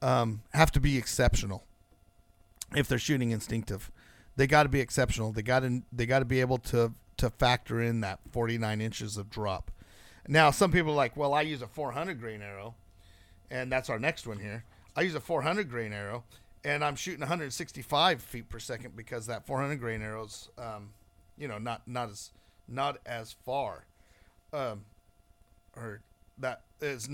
[0.03, 1.65] um, have to be exceptional.
[2.75, 3.91] If they're shooting instinctive,
[4.37, 5.33] they got to be exceptional.
[5.33, 9.17] They got to they got to be able to to factor in that 49 inches
[9.17, 9.71] of drop.
[10.27, 12.75] Now, some people are like, well, I use a 400 grain arrow,
[13.51, 14.65] and that's our next one here.
[14.97, 16.25] I use a 400 grain arrow,
[16.65, 20.91] and I'm shooting 165 feet per second because that 400 grain arrow's, um,
[21.37, 22.31] you know, not not as
[22.67, 23.85] not as far,
[24.53, 24.85] um,
[25.77, 26.01] or
[26.39, 27.09] that is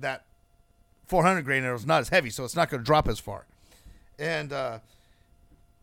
[0.00, 0.24] that
[1.06, 3.46] 400 grain arrow is not as heavy, so it's not going to drop as far.
[4.18, 4.78] And uh,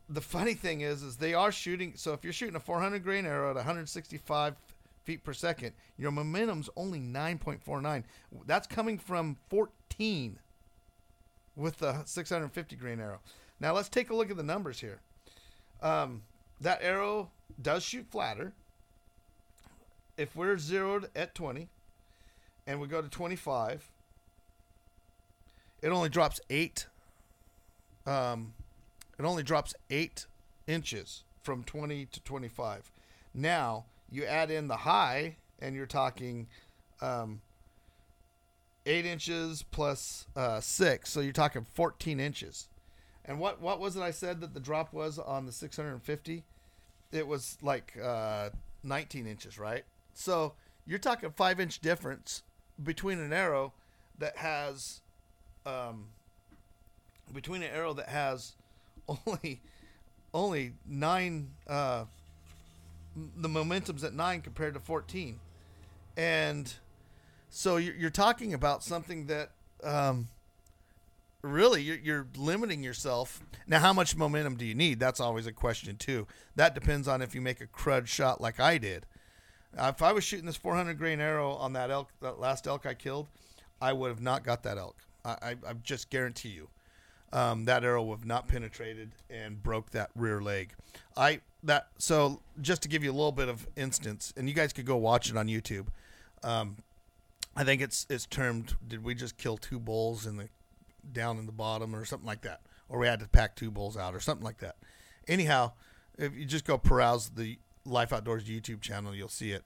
[0.10, 1.94] the funny thing is, is they are shooting.
[1.96, 4.56] So if you're shooting a 400 grain arrow at 165
[5.04, 8.04] feet per second, your momentum's only 9.49.
[8.46, 10.40] That's coming from 14
[11.56, 13.20] with the 650 grain arrow.
[13.60, 15.00] Now let's take a look at the numbers here.
[15.82, 16.24] Um,
[16.62, 17.30] that arrow
[17.62, 18.54] does shoot flatter.
[20.18, 21.70] If we're zeroed at 20
[22.66, 23.90] and we go to 25,
[25.82, 26.88] it only drops eight.
[28.06, 28.54] Um,
[29.20, 30.26] it only drops eight
[30.68, 32.92] inches from 20 to 25.
[33.34, 36.48] Now you add in the high, and you're talking
[37.02, 37.42] um,
[38.86, 42.68] eight inches plus, uh, six, so you're talking 14 inches.
[43.26, 46.44] And what what was it I said that the drop was on the 650?
[47.12, 48.50] It was like uh,
[48.84, 49.86] 19 inches, right?
[50.14, 50.54] So
[50.86, 52.44] you're talking five inch difference
[52.82, 53.74] between an arrow
[54.20, 55.02] that has
[55.66, 56.08] um,
[57.34, 58.54] between an arrow that has
[59.10, 59.62] only
[60.34, 62.06] only nine uh,
[63.38, 65.40] the momentum's at nine compared to 14
[66.18, 66.74] and
[67.50, 69.52] so you're, talking about something that
[69.84, 70.28] um,
[71.44, 73.42] really you're limiting yourself.
[73.68, 75.00] Now how much momentum do you need?
[75.00, 76.26] That's always a question too.
[76.56, 79.06] That depends on if you make a crud shot like i did
[79.78, 82.86] uh, if i was shooting this 400 grain arrow on that elk that last elk
[82.86, 83.28] i killed
[83.82, 84.96] i would have not got that elk.
[85.26, 86.70] I, I, I just guarantee you
[87.34, 90.74] um, that arrow would have not penetrated and broke that rear leg.
[91.18, 94.72] I that so just to give you a little bit of instance and you guys
[94.74, 95.88] could go watch it on youtube
[96.44, 96.76] um,
[97.56, 100.50] i think it's it's termed did we just kill two bulls in the
[101.12, 102.62] down in the bottom or something like that?
[102.88, 104.76] Or we had to pack two bulls out or something like that.
[105.28, 105.72] Anyhow
[106.18, 109.64] if you just go peruse the life outdoors youtube channel you'll see it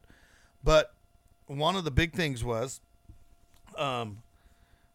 [0.64, 0.94] but
[1.48, 2.82] one of the big things was
[3.78, 4.24] um,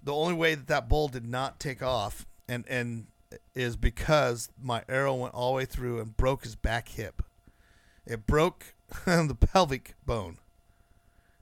[0.03, 3.07] the only way that that bull did not take off and and
[3.55, 7.23] is because my arrow went all the way through and broke his back hip.
[8.07, 8.75] It broke
[9.07, 10.39] the pelvic bone,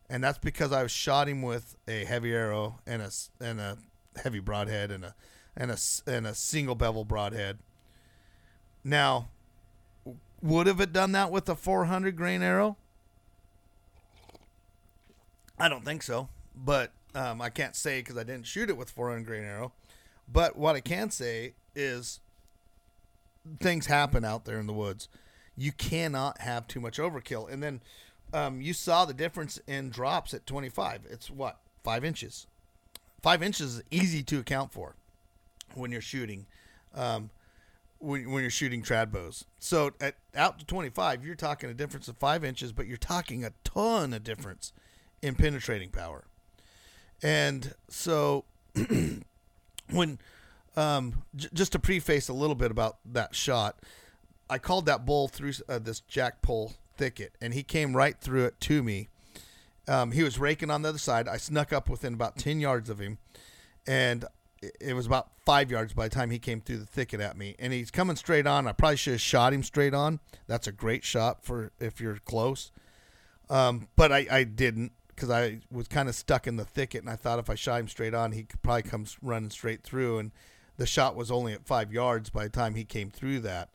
[0.09, 3.79] and that's because I shot him with a heavy arrow and a and a
[4.23, 5.15] heavy broadhead and a
[5.57, 7.59] and a and a single bevel broadhead.
[8.85, 9.29] Now,
[10.43, 12.77] would have it done that with a 400 grain arrow?
[15.59, 18.91] I don't think so, but um, I can't say because I didn't shoot it with
[18.91, 19.73] 400 grain arrow.
[20.33, 22.21] But what I can say is
[23.59, 25.09] things happen out there in the woods.
[25.57, 27.51] You cannot have too much overkill.
[27.51, 27.81] And then
[28.33, 31.03] um, you saw the difference in drops at 25.
[31.11, 31.59] It's what?
[31.83, 32.47] Five inches.
[33.21, 34.95] Five inches is easy to account for
[35.75, 36.47] when you're shooting.
[36.95, 37.31] Um,
[38.01, 39.45] when, when you're shooting trad bows.
[39.59, 43.45] So at out to 25, you're talking a difference of five inches, but you're talking
[43.45, 44.73] a ton of difference
[45.23, 46.25] in penetrating power.
[47.23, 48.45] And so
[49.91, 50.19] when
[50.77, 53.79] um, j- just to preface a little bit about that shot,
[54.49, 58.47] I called that bull through uh, this jack pole thicket, and he came right through
[58.47, 59.09] it to me.
[59.87, 61.29] Um, he was raking on the other side.
[61.29, 63.19] I snuck up within about 10 yards of him,
[63.87, 64.25] and
[64.63, 67.57] it- was about five yards by the time he came through the thicket at me.
[67.59, 68.67] And he's coming straight on.
[68.67, 70.21] I probably should have shot him straight on.
[70.47, 72.73] That's a great shot for if you're close.
[73.49, 77.11] Um, but I, I didn't because I was kind of stuck in the thicket, and
[77.11, 80.19] I thought if I shot him straight on, he could probably come running straight through.
[80.19, 80.31] And
[80.79, 83.69] the shot was only at five yards by the time he came through that.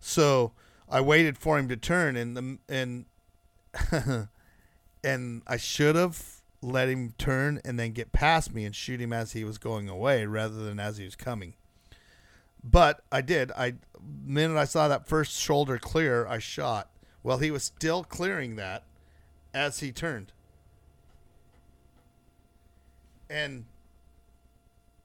[0.00, 0.52] So
[0.88, 3.04] I waited for him to turn, and the and
[5.04, 9.12] and I should have let him turn and then get past me and shoot him
[9.12, 11.54] as he was going away rather than as he was coming.
[12.62, 13.50] But I did.
[13.52, 13.74] I
[14.24, 16.90] minute I saw that first shoulder clear, I shot.
[17.22, 18.84] Well, he was still clearing that
[19.54, 20.32] as he turned.
[23.28, 23.64] And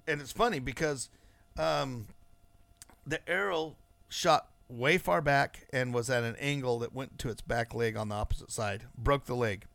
[0.08, 1.10] and it's funny because
[1.58, 2.08] um,
[3.06, 3.76] the arrow
[4.10, 7.96] shot way far back and was at an angle that went to its back leg
[7.96, 9.66] on the opposite side, broke the leg.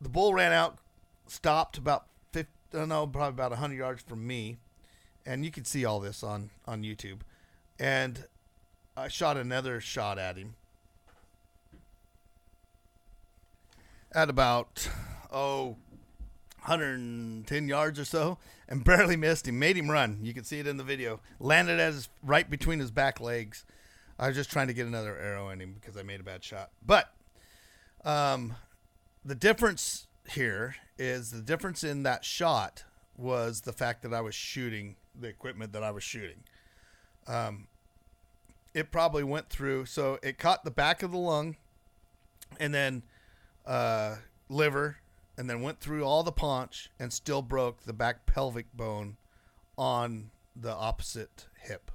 [0.00, 0.78] The bull ran out,
[1.26, 4.58] stopped about 50, I don't know, probably about 100 yards from me,
[5.26, 7.20] and you can see all this on on YouTube.
[7.78, 8.24] And
[8.96, 10.54] I shot another shot at him.
[14.12, 14.88] At about
[15.32, 15.76] oh
[16.62, 18.38] 110 yards or so.
[18.68, 19.58] And barely missed him.
[19.58, 20.18] Made him run.
[20.22, 21.20] You can see it in the video.
[21.40, 23.64] Landed his right between his back legs.
[24.18, 26.42] I was just trying to get another arrow in him because i made a bad
[26.42, 26.70] shot.
[26.84, 27.12] But
[28.04, 28.56] um,
[29.28, 32.84] the difference here is the difference in that shot
[33.16, 36.42] was the fact that i was shooting the equipment that i was shooting
[37.26, 37.66] um,
[38.74, 41.56] it probably went through so it caught the back of the lung
[42.58, 43.02] and then
[43.66, 44.16] uh,
[44.48, 44.98] liver,
[45.36, 49.16] and then went through all the paunch and still broke the back pelvic bone
[49.76, 51.90] on the opposite hip.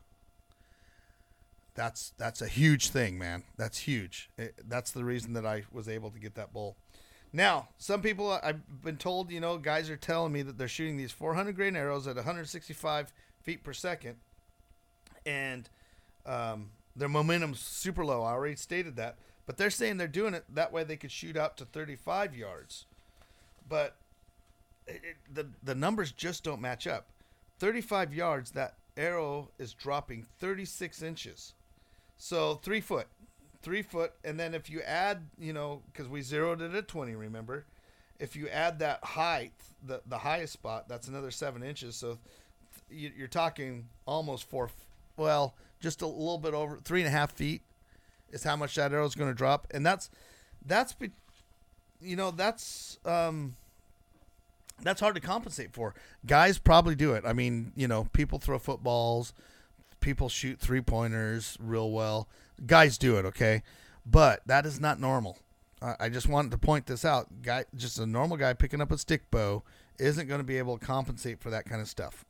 [1.75, 3.43] That's that's a huge thing, man.
[3.57, 4.29] That's huge.
[4.37, 6.77] It, that's the reason that I was able to get that bull.
[7.35, 10.97] Now, some people I've been told, you know, guys are telling me that they're shooting
[10.97, 14.17] these 400 grain arrows at 165 feet per second,
[15.25, 15.67] and
[16.27, 18.21] um, their momentum's super low.
[18.21, 19.17] I already stated that,
[19.47, 22.85] but they're saying they're doing it that way they could shoot out to 35 yards.
[23.67, 23.95] But
[24.85, 27.07] it, it, the the numbers just don't match up.
[27.57, 31.53] 35 yards, that arrow is dropping 36 inches,
[32.15, 33.07] so three foot,
[33.63, 37.15] three foot, and then if you add, you know, because we zeroed it at 20,
[37.15, 37.65] remember,
[38.19, 39.53] if you add that height,
[39.85, 41.95] the the highest spot, that's another seven inches.
[41.95, 42.19] So
[42.89, 44.69] you- you're talking almost four.
[45.17, 47.61] Well, just a little bit over three and a half feet
[48.31, 50.09] is how much that arrow is going to drop, and that's
[50.65, 50.95] that's
[52.01, 53.55] you know that's um
[54.81, 55.93] that's hard to compensate for.
[56.25, 57.23] Guys probably do it.
[57.25, 59.33] I mean, you know, people throw footballs,
[59.99, 62.27] people shoot three pointers real well.
[62.65, 63.63] Guys do it, okay,
[64.05, 65.37] but that is not normal.
[65.81, 67.41] I, I just wanted to point this out.
[67.41, 69.63] Guy, just a normal guy picking up a stick bow
[69.99, 72.25] isn't going to be able to compensate for that kind of stuff.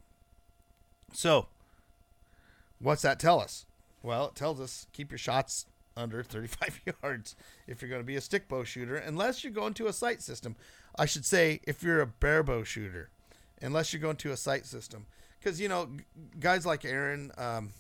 [1.13, 1.47] So,
[2.79, 3.65] what's that tell us?
[4.01, 7.35] Well, it tells us keep your shots under 35 yards
[7.67, 10.21] if you're going to be a stick bow shooter, unless you're going to a sight
[10.21, 10.55] system.
[10.97, 13.09] I should say if you're a bare bow shooter,
[13.61, 15.05] unless you're going to a sight system,
[15.39, 15.89] because you know
[16.39, 17.71] guys like Aaron um,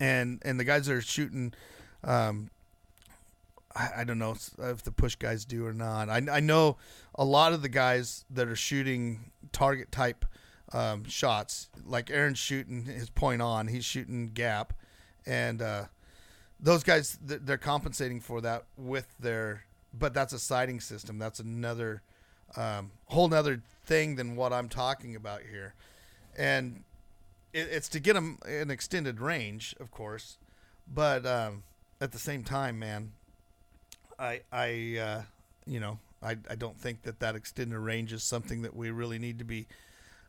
[0.00, 1.52] and and the guys that are shooting.
[2.02, 2.50] Um,
[3.74, 6.08] I, I don't know if the push guys do or not.
[6.08, 6.76] I, I know
[7.14, 10.24] a lot of the guys that are shooting target type
[10.72, 14.72] um, shots, like Aaron's shooting his point on, he's shooting gap,
[15.26, 15.84] and uh,
[16.58, 21.18] those guys th- they're compensating for that with their, but that's a sighting system.
[21.18, 22.02] That's another
[22.56, 25.74] um, whole nother thing than what I'm talking about here,
[26.36, 26.82] and
[27.54, 30.36] it, it's to get them an extended range, of course,
[30.92, 31.62] but um,
[32.00, 33.12] at the same time, man,
[34.18, 35.22] I I uh,
[35.66, 39.18] you know I I don't think that that extended range is something that we really
[39.18, 39.66] need to be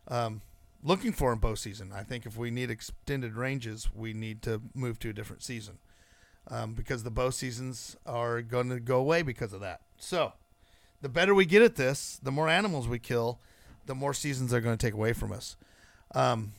[0.08, 0.42] um,
[0.84, 1.92] looking for in bow season.
[1.94, 5.80] I think if we need extended ranges, we need to move to a different season
[6.50, 9.82] um, because the bow seasons are going to go away because of that.
[9.98, 10.34] So
[11.02, 13.40] the better we get at this, the more animals we kill,
[13.88, 15.58] the more seasons they're going to take away from us.
[16.14, 16.54] Um,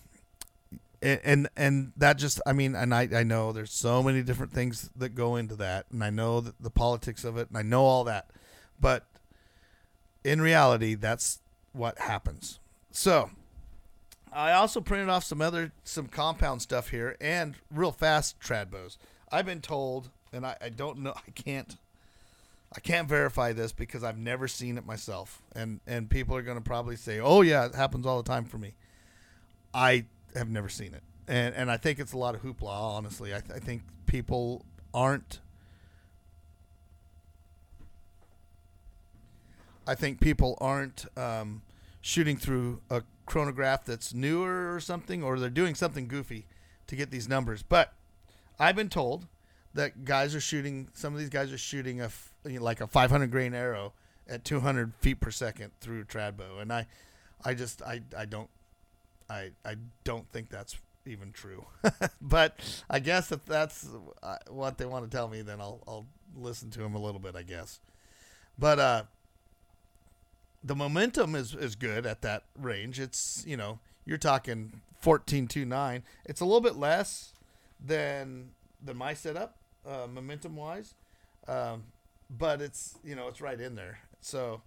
[1.02, 4.90] and, and that just I mean and I, I know there's so many different things
[4.96, 8.04] that go into that and I know the politics of it and I know all
[8.04, 8.30] that.
[8.80, 9.06] But
[10.24, 11.40] in reality that's
[11.72, 12.58] what happens.
[12.90, 13.30] So
[14.32, 18.98] I also printed off some other some compound stuff here and real fast trad bows.
[19.30, 21.76] I've been told and I, I don't know I can't
[22.74, 25.42] I can't verify this because I've never seen it myself.
[25.54, 28.44] And and people are going to probably say oh yeah it happens all the time
[28.44, 28.74] for me.
[29.74, 30.06] I
[30.36, 32.68] have never seen it, and and I think it's a lot of hoopla.
[32.68, 34.64] Honestly, I, th- I think people
[34.94, 35.40] aren't.
[39.86, 41.62] I think people aren't um,
[42.00, 46.46] shooting through a chronograph that's newer or something, or they're doing something goofy
[46.88, 47.62] to get these numbers.
[47.62, 47.92] But
[48.58, 49.26] I've been told
[49.74, 50.88] that guys are shooting.
[50.92, 52.10] Some of these guys are shooting a
[52.44, 53.92] like a 500 grain arrow
[54.28, 56.86] at 200 feet per second through trad bow, and I,
[57.44, 58.50] I just I I don't
[59.28, 61.66] I I don't think that's even true.
[62.20, 62.58] but
[62.90, 63.86] I guess if that's
[64.22, 66.06] uh, what they want to tell me, then I'll I'll
[66.36, 67.36] listen to them a little bit.
[67.36, 67.80] I guess.
[68.58, 69.02] But uh,
[70.62, 72.98] the momentum is is good at that range.
[72.98, 76.02] It's you know you're talking 14.29.
[76.24, 77.32] It's a little bit less
[77.84, 78.50] than
[78.82, 79.56] than my setup,
[79.86, 80.94] uh, momentum wise,
[81.48, 81.84] um,
[82.30, 84.00] but it's you know it's right in there.
[84.20, 84.62] So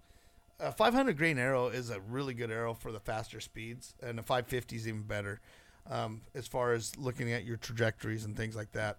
[0.60, 4.22] a 500 grain arrow is a really good arrow for the faster speeds, and a
[4.22, 5.40] 550 is even better
[5.90, 8.98] um, as far as looking at your trajectories and things like that.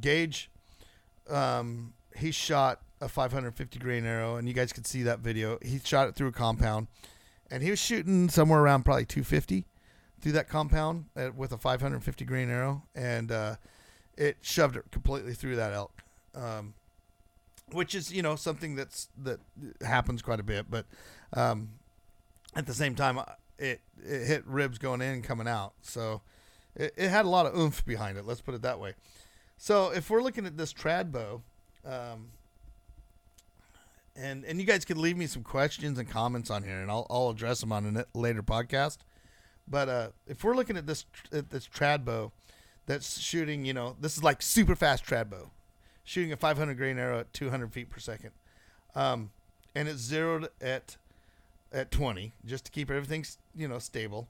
[0.00, 0.50] Gage,
[1.28, 5.58] um, he shot a 550 grain arrow, and you guys could see that video.
[5.62, 6.88] He shot it through a compound,
[7.50, 9.66] and he was shooting somewhere around probably 250
[10.20, 13.56] through that compound at, with a 550 grain arrow, and uh,
[14.16, 16.02] it shoved it completely through that elk.
[16.34, 16.74] Um,
[17.74, 19.40] which is you know something that's that
[19.82, 20.86] happens quite a bit, but
[21.32, 21.70] um,
[22.54, 23.24] at the same time, uh,
[23.58, 26.22] it it hit ribs going in and coming out, so
[26.74, 28.26] it, it had a lot of oomph behind it.
[28.26, 28.94] Let's put it that way.
[29.56, 31.42] So if we're looking at this trad bow,
[31.84, 32.28] um,
[34.16, 37.06] and and you guys could leave me some questions and comments on here, and I'll
[37.10, 38.98] I'll address them on a later podcast.
[39.68, 42.32] But uh, if we're looking at this at this trad bow,
[42.86, 45.50] that's shooting, you know, this is like super fast trad bow
[46.04, 48.30] shooting a 500 grain arrow at 200 feet per second,
[48.94, 49.30] um,
[49.74, 50.96] and it's zeroed at
[51.72, 53.24] at 20 just to keep everything
[53.54, 54.28] you know stable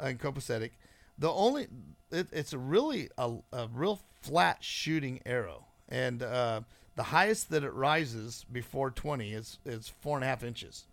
[0.00, 0.70] and copacetic.
[1.18, 1.68] The only
[2.10, 6.62] it, it's a really a, a real flat shooting arrow, and uh,
[6.96, 10.86] the highest that it rises before 20 is is four and a half inches,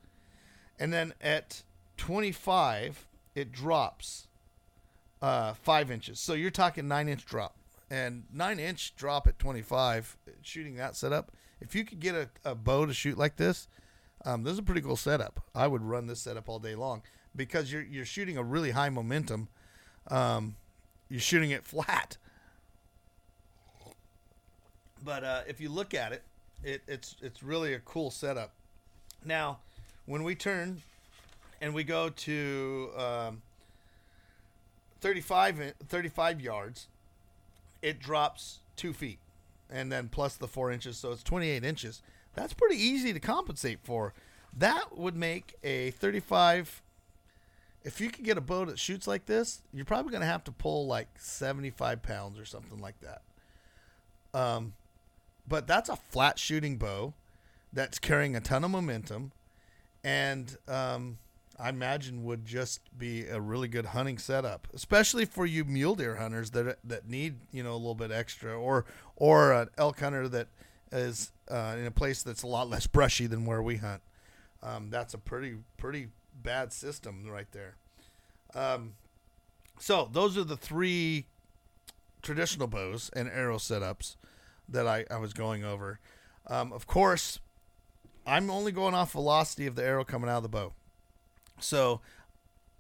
[0.80, 1.64] and then at
[1.98, 3.06] 25
[3.36, 4.28] it drops
[5.22, 6.20] uh, five inches.
[6.20, 7.56] So you're talking nine inch drop
[7.90, 11.32] and nine inch drop at 25 shooting that setup.
[11.62, 13.68] If you could get a, a bow to shoot like this
[14.26, 15.42] um, this is a pretty cool setup.
[15.56, 17.02] I would run this setup all day long
[17.36, 19.48] because you're, you're shooting a really high momentum.
[20.08, 20.56] Um,
[21.10, 22.18] you're shooting it flat.
[25.04, 26.24] But uh, if you look at it,
[26.62, 28.52] it it's it's really a cool setup.
[29.24, 29.60] Now
[30.06, 30.82] when we turn
[31.62, 33.42] and we go to um,
[35.00, 36.88] 35 35 yards
[37.82, 39.20] it drops two feet,
[39.70, 42.02] and then plus the four inches, so it's 28 inches.
[42.34, 44.14] That's pretty easy to compensate for.
[44.56, 46.82] That would make a 35.
[47.84, 50.44] If you could get a bow that shoots like this, you're probably going to have
[50.46, 53.22] to pull like 75 pounds or something like that.
[54.34, 54.74] Um,
[55.48, 57.14] but that's a flat shooting bow
[57.74, 59.32] that's carrying a ton of momentum,
[60.04, 61.18] and um,
[61.60, 66.16] I imagine would just be a really good hunting setup, especially for you mule deer
[66.16, 68.86] hunters that that need you know a little bit extra, or
[69.18, 70.48] or an elk hunter that
[70.92, 74.02] is uh, in a place that's a lot less brushy than where we hunt.
[74.64, 76.08] Um, that's a pretty pretty
[76.42, 77.76] bad system right there.
[78.56, 78.94] Um,
[79.80, 81.26] so those are the three
[82.22, 84.16] traditional bows and arrow setups
[84.68, 86.00] that I, I was going over.
[86.48, 87.40] Um, of course,
[88.26, 90.74] I'm only going off velocity of the arrow coming out of the bow.
[91.60, 92.02] So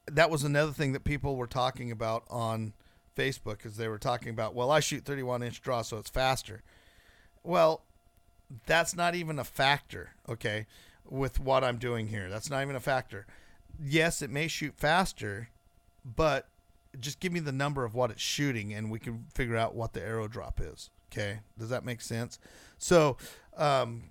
[0.07, 2.73] that was another thing that people were talking about on
[3.15, 6.63] Facebook because they were talking about, well, I shoot 31 inch draw, so it's faster.
[7.43, 7.81] Well,
[8.65, 10.65] that's not even a factor, okay,
[11.07, 12.29] with what I'm doing here.
[12.29, 13.25] That's not even a factor.
[13.81, 15.49] Yes, it may shoot faster,
[16.03, 16.47] but
[16.99, 19.93] just give me the number of what it's shooting and we can figure out what
[19.93, 20.89] the arrow drop is.
[21.11, 21.39] Okay.
[21.57, 22.39] Does that make sense?
[22.77, 23.17] So,
[23.57, 24.03] um,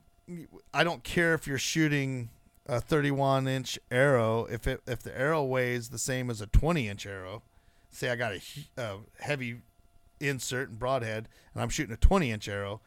[0.75, 2.29] I don't care if you're shooting
[2.69, 6.89] a 31 inch arrow, if it if the arrow weighs the same as a 20
[6.89, 7.43] inch arrow,
[7.91, 8.41] say I got a,
[8.77, 9.63] a heavy
[10.21, 12.81] insert and broadhead, and I'm shooting a 20 inch arrow,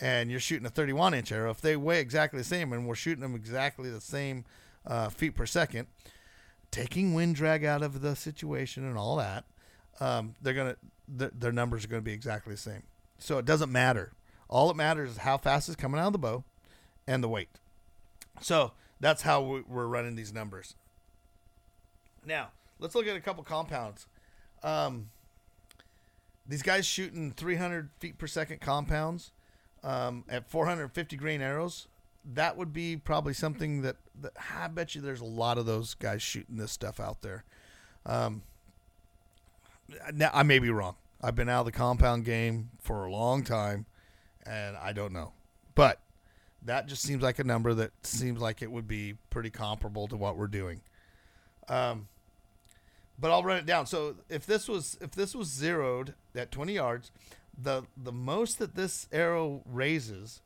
[0.00, 2.94] and you're shooting a 31 inch arrow, if they weigh exactly the same and we're
[2.96, 4.44] shooting them exactly the same
[4.86, 5.86] uh, feet per second,
[6.70, 9.44] taking wind drag out of the situation and all that,
[10.00, 10.76] um, they're gonna
[11.16, 12.82] th- their numbers are gonna be exactly the same.
[13.18, 14.12] So it doesn't matter.
[14.48, 16.44] All that matters is how fast it's coming out of the bow,
[17.06, 17.48] and the weight.
[18.40, 20.74] So that's how we're running these numbers.
[22.24, 24.06] Now, let's look at a couple compounds.
[24.62, 25.10] Um,
[26.46, 29.32] these guys shooting 300 feet per second compounds
[29.84, 31.86] um, at 450 grain arrows.
[32.24, 35.94] That would be probably something that, that, I bet you there's a lot of those
[35.94, 37.44] guys shooting this stuff out there.
[38.04, 38.42] Um,
[40.12, 40.96] now I may be wrong.
[41.22, 43.86] I've been out of the compound game for a long time,
[44.44, 45.32] and I don't know.
[45.74, 46.00] But
[46.64, 50.16] That just seems like a number that seems like it would be pretty comparable to
[50.16, 50.80] what we're doing.
[51.68, 52.08] Um,
[53.18, 53.86] but I'll run it down.
[53.86, 57.10] So if this was if this was zeroed at 20 yards,
[57.56, 60.40] the the most that this arrow raises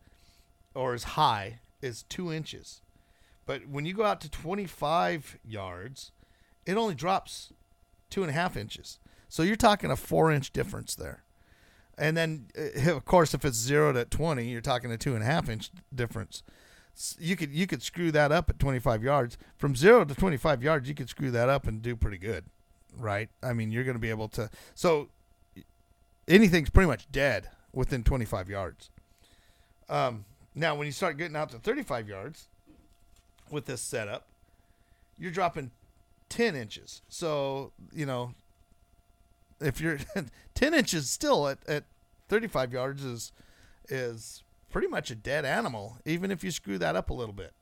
[0.74, 2.80] or is high is two inches.
[3.44, 6.12] But when you go out to 25 yards,
[6.64, 7.52] it only drops
[8.08, 8.98] two and a half inches.
[9.28, 11.24] So you're talking a four inch difference there.
[11.98, 15.22] And then, uh, of course, if it's zeroed at 20, you're talking a two and
[15.22, 16.42] a half inch difference.
[17.18, 19.38] You could you could screw that up at 25 yards.
[19.56, 22.44] From zero to 25 yards, you could screw that up and do pretty good,
[22.98, 23.30] right?
[23.42, 24.50] I mean, you're going to be able to.
[24.74, 25.08] So
[26.28, 28.90] anything's pretty much dead within 25 yards.
[29.88, 32.48] Um, now, when you start getting out to 35 yards
[33.50, 34.26] with this setup,
[35.18, 35.70] you're dropping
[36.28, 37.02] 10 inches.
[37.08, 38.34] So, you know,
[39.62, 39.98] if you're
[40.54, 41.84] 10 inches still at, at
[42.28, 43.32] 35 yards is
[43.88, 47.52] is pretty much a dead animal, even if you screw that up a little bit.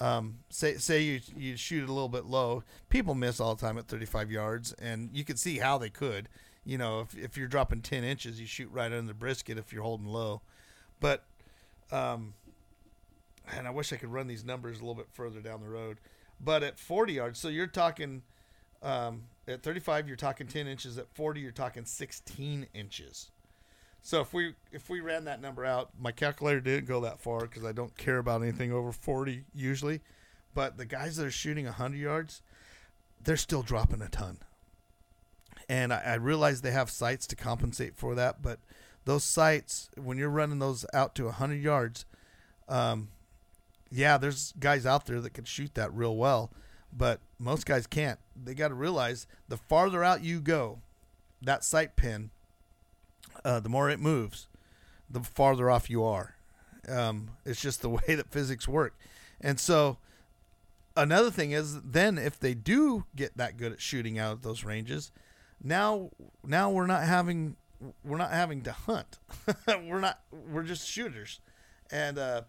[0.00, 3.60] Um, say say you you shoot it a little bit low, people miss all the
[3.60, 6.28] time at 35 yards, and you can see how they could.
[6.64, 9.72] You know, if if you're dropping 10 inches, you shoot right under the brisket if
[9.72, 10.42] you're holding low.
[11.00, 11.24] But,
[11.90, 12.34] um,
[13.54, 15.98] and I wish I could run these numbers a little bit further down the road.
[16.40, 18.22] But at 40 yards, so you're talking
[18.82, 20.98] um, at 35, you're talking 10 inches.
[20.98, 23.30] At 40, you're talking 16 inches.
[24.02, 27.42] So if we if we ran that number out, my calculator didn't go that far
[27.42, 30.00] because I don't care about anything over 40 usually.
[30.54, 32.42] But the guys that are shooting 100 yards,
[33.22, 34.38] they're still dropping a ton.
[35.68, 38.58] And I, I realize they have sights to compensate for that, but
[39.04, 42.04] those sights, when you're running those out to 100 yards,
[42.68, 43.08] um,
[43.90, 46.50] yeah, there's guys out there that can shoot that real well
[46.92, 48.18] but most guys can't.
[48.40, 50.80] They got to realize the farther out you go,
[51.40, 52.30] that sight pin,
[53.44, 54.48] uh, the more it moves,
[55.10, 56.36] the farther off you are.
[56.88, 58.94] Um, it's just the way that physics work.
[59.40, 59.98] And so
[60.96, 65.10] another thing is then if they do get that good at shooting out those ranges,
[65.62, 66.10] now
[66.44, 67.56] now we're not having
[68.04, 69.18] we're not having to hunt.
[69.66, 70.20] we're not
[70.50, 71.40] we're just shooters.
[71.90, 72.42] And uh,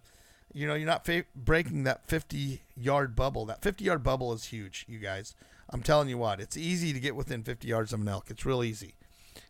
[0.53, 3.45] you know, you're not fa- breaking that 50 yard bubble.
[3.45, 5.35] That 50 yard bubble is huge, you guys.
[5.73, 8.29] I'm telling you what, it's easy to get within 50 yards of an elk.
[8.29, 8.93] It's real easy.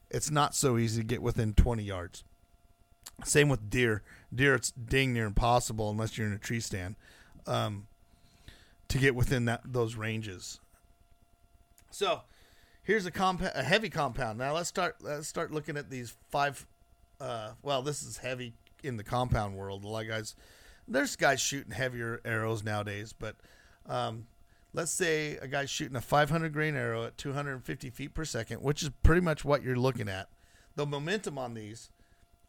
[0.10, 2.24] It's not so easy to get within 20 yards.
[3.26, 4.04] Same with deer.
[4.34, 6.96] Deer, it's dang near impossible unless you're in a tree stand
[7.46, 7.88] um,
[8.88, 10.60] to get within that those ranges.
[11.92, 12.22] So,
[12.84, 14.40] here's a compound, a heavy compound.
[14.40, 14.96] Now let's start.
[15.02, 16.66] Let's start looking at these five.
[17.22, 19.84] Uh, well, this is heavy in the compound world.
[19.84, 20.36] A lot of guys
[20.88, 23.36] there's guys shooting heavier arrows nowadays, but
[23.88, 24.28] um,
[24.74, 28.82] let's say a guy's shooting a 500 grain arrow at 250 feet per second, which
[28.82, 30.28] is pretty much what you're looking at.
[30.76, 31.90] The momentum on these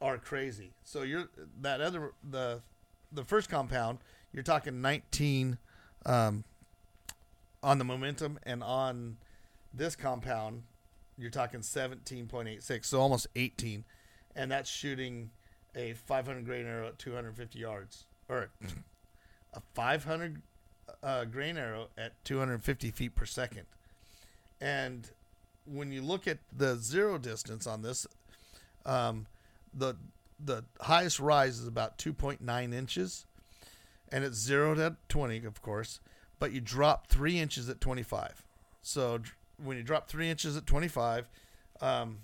[0.01, 0.73] are crazy.
[0.83, 1.29] So you're
[1.61, 2.63] that other the
[3.13, 3.99] the first compound,
[4.33, 5.59] you're talking 19
[6.07, 6.45] um,
[7.63, 9.17] on the momentum, and on
[9.73, 10.63] this compound,
[11.17, 13.85] you're talking 17.86, so almost 18,
[14.35, 15.31] and that's shooting
[15.77, 18.51] a 500 grain arrow at 250 yards or
[19.55, 20.43] a 500
[21.03, 23.67] uh, grain arrow at 250 feet per second.
[24.61, 25.09] And
[25.67, 28.07] when you look at the zero distance on this,
[28.87, 29.27] um,
[29.73, 29.97] the
[30.45, 33.25] the highest rise is about 2.9 inches,
[34.11, 36.01] and it's zeroed at 20, of course.
[36.39, 38.43] But you drop three inches at 25.
[38.83, 39.21] So
[39.63, 41.29] when you drop three inches at 25,
[41.81, 42.19] um,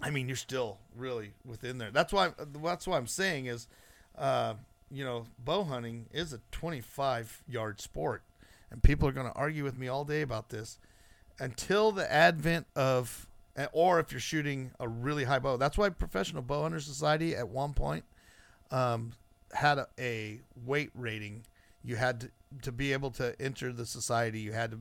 [0.00, 1.90] I mean you're still really within there.
[1.90, 2.30] That's why
[2.62, 3.66] that's why I'm saying is.
[4.16, 4.54] Uh,
[4.90, 8.22] you know, bow hunting is a 25 yard sport.
[8.70, 10.78] And people are going to argue with me all day about this
[11.38, 13.26] until the advent of,
[13.72, 15.56] or if you're shooting a really high bow.
[15.56, 18.04] That's why Professional Bow Hunter Society at one point
[18.70, 19.12] um,
[19.52, 21.42] had a, a, weight rating.
[21.82, 22.30] You had to,
[22.62, 24.78] to be able to enter the society, you had to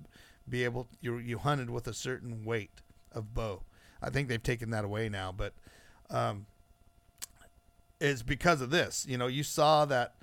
[0.47, 2.72] be able, you, you hunted with a certain weight
[3.12, 3.64] of bow.
[4.01, 5.53] I think they've taken that away now, but
[6.10, 6.45] um,
[8.00, 9.06] is because of this.
[9.08, 10.16] You know, you saw that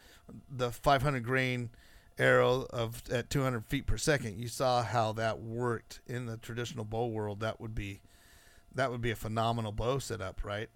[0.50, 1.70] the 500 grain
[2.18, 4.38] arrow of at 200 feet per second.
[4.38, 7.40] You saw how that worked in the traditional bow world.
[7.40, 8.00] That would be
[8.74, 10.68] that would be a phenomenal bow setup, right?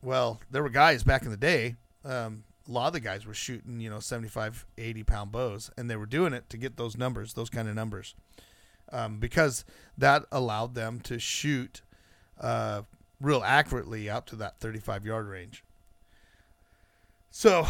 [0.00, 1.76] Well, there were guys back in the day.
[2.04, 5.90] Um, a lot of the guys were shooting, you know, 75, 80 pound bows, and
[5.90, 8.14] they were doing it to get those numbers, those kind of numbers,
[8.92, 9.64] um, because
[9.98, 11.82] that allowed them to shoot
[12.40, 12.82] uh,
[13.20, 15.64] real accurately out to that 35 yard range.
[17.34, 17.66] So,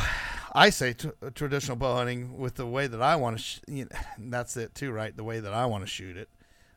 [0.53, 3.43] I say t- traditional bow hunting with the way that I want to.
[3.43, 5.17] Sh- you know, that's it too, right?
[5.17, 6.29] The way that I want to shoot it.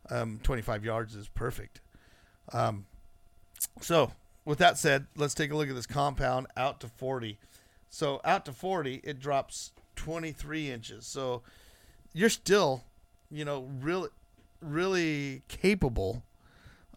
[0.10, 1.82] Um, 25 yards is perfect.
[2.54, 2.86] Um,
[3.82, 4.12] so,
[4.46, 7.40] with that said, let's take a look at this compound out to 40.
[7.90, 11.08] So out to 40, it drops 23 inches.
[11.08, 11.42] So
[12.14, 12.84] you're still,
[13.32, 14.10] you know, really,
[14.62, 16.24] really capable.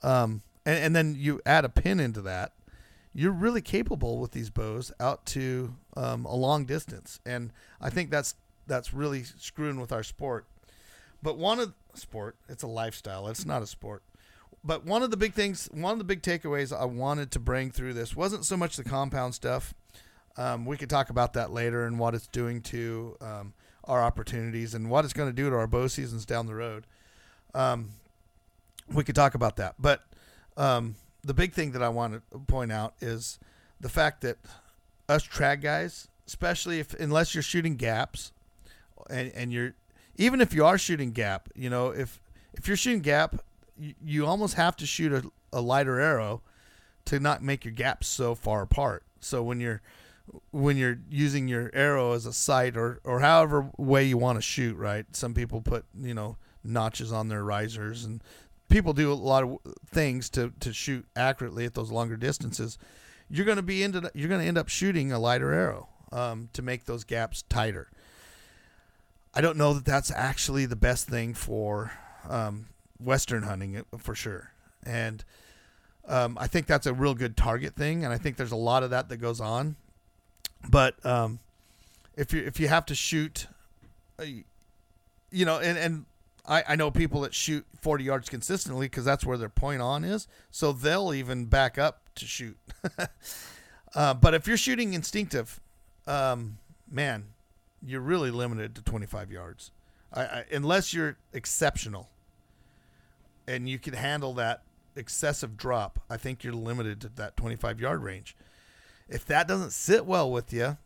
[0.03, 2.53] Um, and, and then you add a pin into that.
[3.18, 8.10] You're really capable with these bows out to um, a long distance, and I think
[8.12, 8.36] that's
[8.68, 10.46] that's really screwing with our sport.
[11.20, 13.26] But one of sport, it's a lifestyle.
[13.26, 14.04] It's not a sport.
[14.62, 17.72] But one of the big things, one of the big takeaways I wanted to bring
[17.72, 19.74] through this wasn't so much the compound stuff.
[20.36, 23.52] Um, we could talk about that later and what it's doing to um,
[23.82, 26.86] our opportunities and what it's going to do to our bow seasons down the road.
[27.52, 27.88] Um,
[28.94, 29.74] we could talk about that.
[29.76, 30.04] But
[30.56, 30.94] um,
[31.29, 33.39] the big thing that I want to point out is
[33.79, 34.39] the fact that
[35.11, 38.33] us trad guys, especially if unless you're shooting gaps,
[39.11, 39.74] and, and you're
[40.16, 42.18] even if you are shooting gap, you know if
[42.55, 43.43] if you're shooting gap,
[43.79, 46.41] you, you almost have to shoot a, a lighter arrow
[47.05, 49.03] to not make your gaps so far apart.
[49.20, 49.83] So when you're
[50.51, 54.43] when you're using your arrow as a sight or or however way you want to
[54.43, 55.05] shoot, right?
[55.14, 58.22] Some people put you know notches on their risers and
[58.68, 62.78] people do a lot of things to to shoot accurately at those longer distances.
[63.30, 66.48] You're going to be into you're going to end up shooting a lighter arrow um,
[66.52, 67.88] to make those gaps tighter.
[69.34, 71.92] I don't know that that's actually the best thing for
[72.28, 72.66] um,
[72.98, 74.52] western hunting uh, for sure,
[74.84, 75.24] and
[76.06, 78.82] um, I think that's a real good target thing, and I think there's a lot
[78.82, 79.76] of that that goes on.
[80.68, 81.38] But um,
[82.16, 83.46] if you if you have to shoot,
[84.18, 84.24] uh,
[85.30, 86.04] you know, and and
[86.49, 90.03] I, I know people that shoot 40 yards consistently because that's where their point on
[90.03, 92.57] is, so they'll even back up to shoot.
[93.94, 95.61] uh, but if you're shooting instinctive,
[96.07, 96.59] um,
[96.90, 97.26] man,
[97.84, 99.70] you're really limited to 25 yards,
[100.12, 102.09] I, I, unless you're exceptional
[103.46, 104.62] and you can handle that
[104.96, 106.01] excessive drop.
[106.09, 108.34] I think you're limited to that 25 yard range
[109.09, 110.76] if that doesn't sit well with you,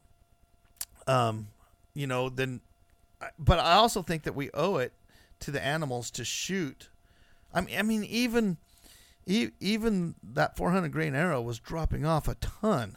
[1.07, 1.49] um,
[1.95, 2.61] you know, then,
[3.39, 4.93] but I also think that we owe it
[5.43, 6.89] to the animals to shoot.
[7.53, 8.57] I mean, I mean, even,
[9.27, 12.97] even that 400 grain arrow was dropping off a ton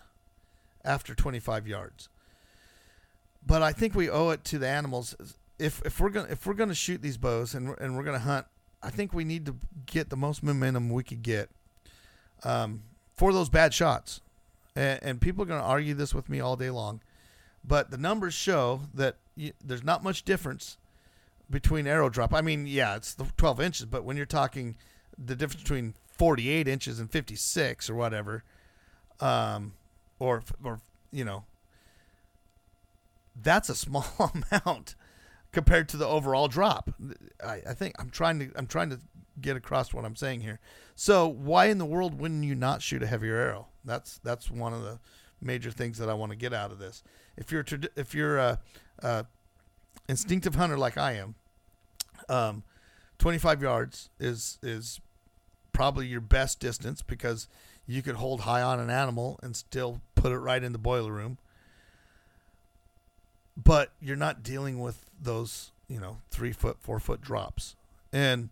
[0.83, 2.09] after 25 yards.
[3.45, 5.15] But I think we owe it to the animals.
[5.59, 8.19] If if we're gonna if we're gonna shoot these bows and we're, and we're gonna
[8.19, 8.47] hunt,
[8.81, 11.49] I think we need to get the most momentum we could get
[12.43, 12.81] um,
[13.15, 14.21] for those bad shots
[14.75, 17.01] and, and people are going to argue this with me all day long,
[17.63, 20.77] but the numbers show that you, there's not much difference
[21.49, 22.33] between arrow drop.
[22.33, 24.75] I mean, yeah, it's the 12 inches, but when you're talking
[25.17, 28.43] the difference between 48 inches and 56 or whatever,
[29.19, 29.73] um,
[30.19, 30.79] or or
[31.11, 31.43] you know,
[33.41, 34.05] that's a small
[34.51, 34.95] amount
[35.51, 36.93] compared to the overall drop.
[37.43, 38.99] I, I think I'm trying to I'm trying to
[39.41, 40.59] get across what I'm saying here.
[40.95, 43.67] So why in the world wouldn't you not shoot a heavier arrow?
[43.83, 44.99] That's that's one of the
[45.41, 47.03] major things that I want to get out of this.
[47.37, 47.65] If you're
[47.95, 48.59] if you're a,
[50.07, 51.35] instinctive hunter like I am,
[52.29, 52.63] um,
[53.19, 54.99] 25 yards is is
[55.71, 57.47] probably your best distance because
[57.87, 61.11] you could hold high on an animal and still put it right in the boiler
[61.11, 61.37] room.
[63.61, 67.75] But you're not dealing with those, you know, three foot, four foot drops.
[68.11, 68.49] And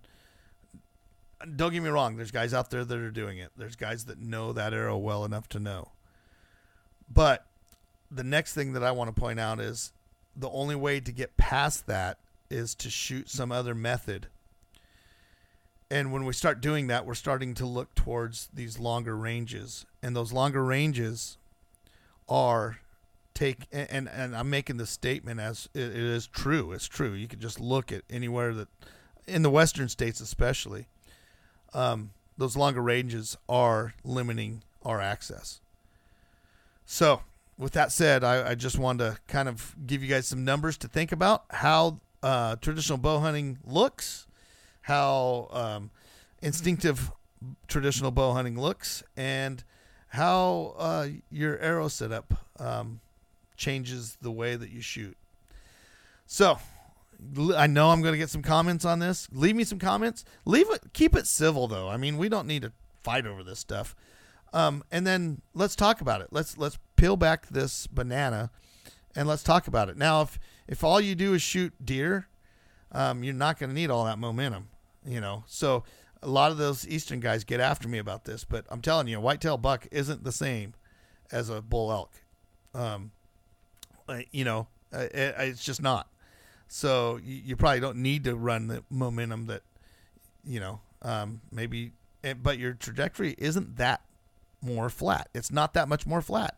[1.55, 2.15] don't get me wrong.
[2.15, 3.51] There's guys out there that are doing it.
[3.57, 5.91] There's guys that know that arrow well enough to know.
[7.11, 7.45] But
[8.09, 9.91] the next thing that I want to point out is
[10.35, 12.17] the only way to get past that
[12.49, 14.27] is to shoot some other method.
[15.89, 19.85] And when we start doing that, we're starting to look towards these longer ranges.
[20.01, 21.37] And those longer ranges
[22.27, 22.79] are
[23.33, 26.71] take and and I'm making the statement as it is true.
[26.71, 27.13] It's true.
[27.13, 28.67] You can just look at anywhere that
[29.27, 30.87] in the western states especially
[31.73, 35.59] um, those longer ranges are limiting our access.
[36.85, 37.21] So,
[37.57, 40.77] with that said, I, I, just wanted to kind of give you guys some numbers
[40.77, 44.27] to think about how uh, traditional bow hunting looks,
[44.81, 45.91] how um,
[46.41, 47.11] instinctive
[47.67, 49.63] traditional bow hunting looks, and
[50.09, 52.99] how uh, your arrow setup um,
[53.55, 55.15] changes the way that you shoot.
[56.25, 56.57] So,
[57.55, 59.27] I know I'm going to get some comments on this.
[59.31, 60.25] Leave me some comments.
[60.45, 60.81] Leave it.
[60.93, 61.87] Keep it civil though.
[61.87, 63.95] I mean, we don't need to fight over this stuff.
[64.53, 66.27] Um, and then let's talk about it.
[66.31, 68.49] Let's let's peel back this banana,
[69.13, 69.97] and let's talk about it.
[69.97, 70.39] Now, if
[70.69, 72.29] if all you do is shoot deer,
[72.93, 74.69] um, you're not going to need all that momentum.
[75.05, 75.83] You know, so
[76.21, 79.17] a lot of those eastern guys get after me about this, but I'm telling you,
[79.17, 80.75] a whitetail buck isn't the same
[81.29, 82.13] as a bull elk.
[82.73, 83.11] Um,
[84.31, 86.07] you know, it, it's just not.
[86.69, 89.63] So you, you, probably don't need to run the momentum that,
[90.45, 91.91] you know, um, maybe,
[92.23, 94.01] eh, but your trajectory isn't that
[94.61, 95.27] more flat.
[95.33, 96.55] It's not that much more flat.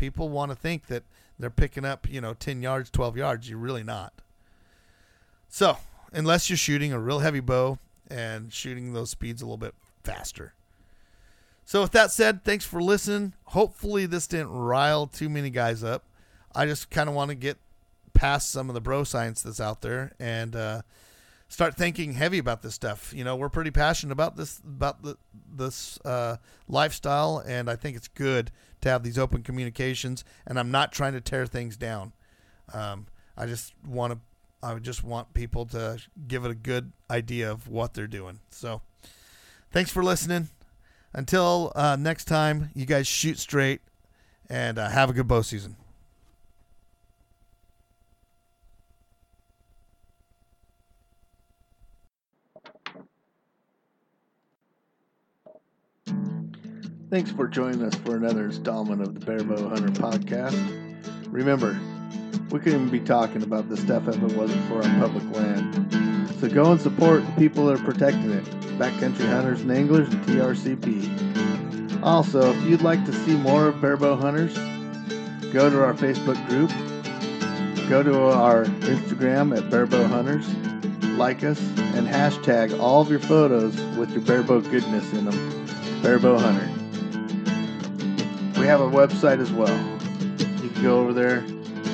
[0.00, 1.02] People want to think that
[1.38, 3.50] they're picking up, you know, 10 yards, 12 yards.
[3.50, 4.14] You're really not.
[5.50, 5.76] So,
[6.10, 7.78] unless you're shooting a real heavy bow
[8.08, 10.54] and shooting those speeds a little bit faster.
[11.66, 13.34] So, with that said, thanks for listening.
[13.44, 16.04] Hopefully, this didn't rile too many guys up.
[16.54, 17.58] I just kind of want to get
[18.14, 20.80] past some of the bro science that's out there and uh,
[21.50, 23.12] start thinking heavy about this stuff.
[23.14, 25.18] You know, we're pretty passionate about this about the,
[25.54, 26.36] this uh,
[26.66, 30.24] lifestyle, and I think it's good to have these open communications.
[30.46, 32.14] And I'm not trying to tear things down.
[32.72, 34.18] Um, I just want to.
[34.62, 35.98] I just want people to
[36.28, 38.40] give it a good idea of what they're doing.
[38.50, 38.82] So,
[39.72, 40.48] thanks for listening.
[41.12, 43.80] Until uh, next time, you guys shoot straight
[44.48, 45.76] and uh, have a good bow season.
[57.10, 60.54] Thanks for joining us for another installment of the Barebow Hunter podcast.
[61.26, 61.76] Remember,
[62.52, 66.30] we couldn't be talking about this stuff if it wasn't for our public land.
[66.38, 68.44] So go and support the people that are protecting it
[68.78, 72.00] Backcountry Hunters and Anglers and TRCP.
[72.04, 74.54] Also, if you'd like to see more of Barebow Hunters,
[75.52, 76.70] go to our Facebook group,
[77.88, 80.48] go to our Instagram at Barebow Hunters,
[81.18, 81.60] like us,
[81.96, 85.66] and hashtag all of your photos with your barebow goodness in them.
[86.02, 86.79] Barebow Hunter.
[88.60, 89.74] We have a website as well.
[90.62, 91.42] You can go over there,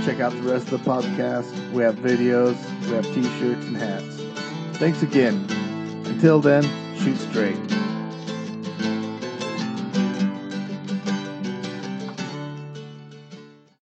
[0.04, 1.70] check out the rest of the podcast.
[1.70, 2.56] We have videos,
[2.88, 4.20] we have t shirts and hats.
[4.78, 5.46] Thanks again.
[6.06, 6.64] Until then,
[6.98, 7.75] shoot straight.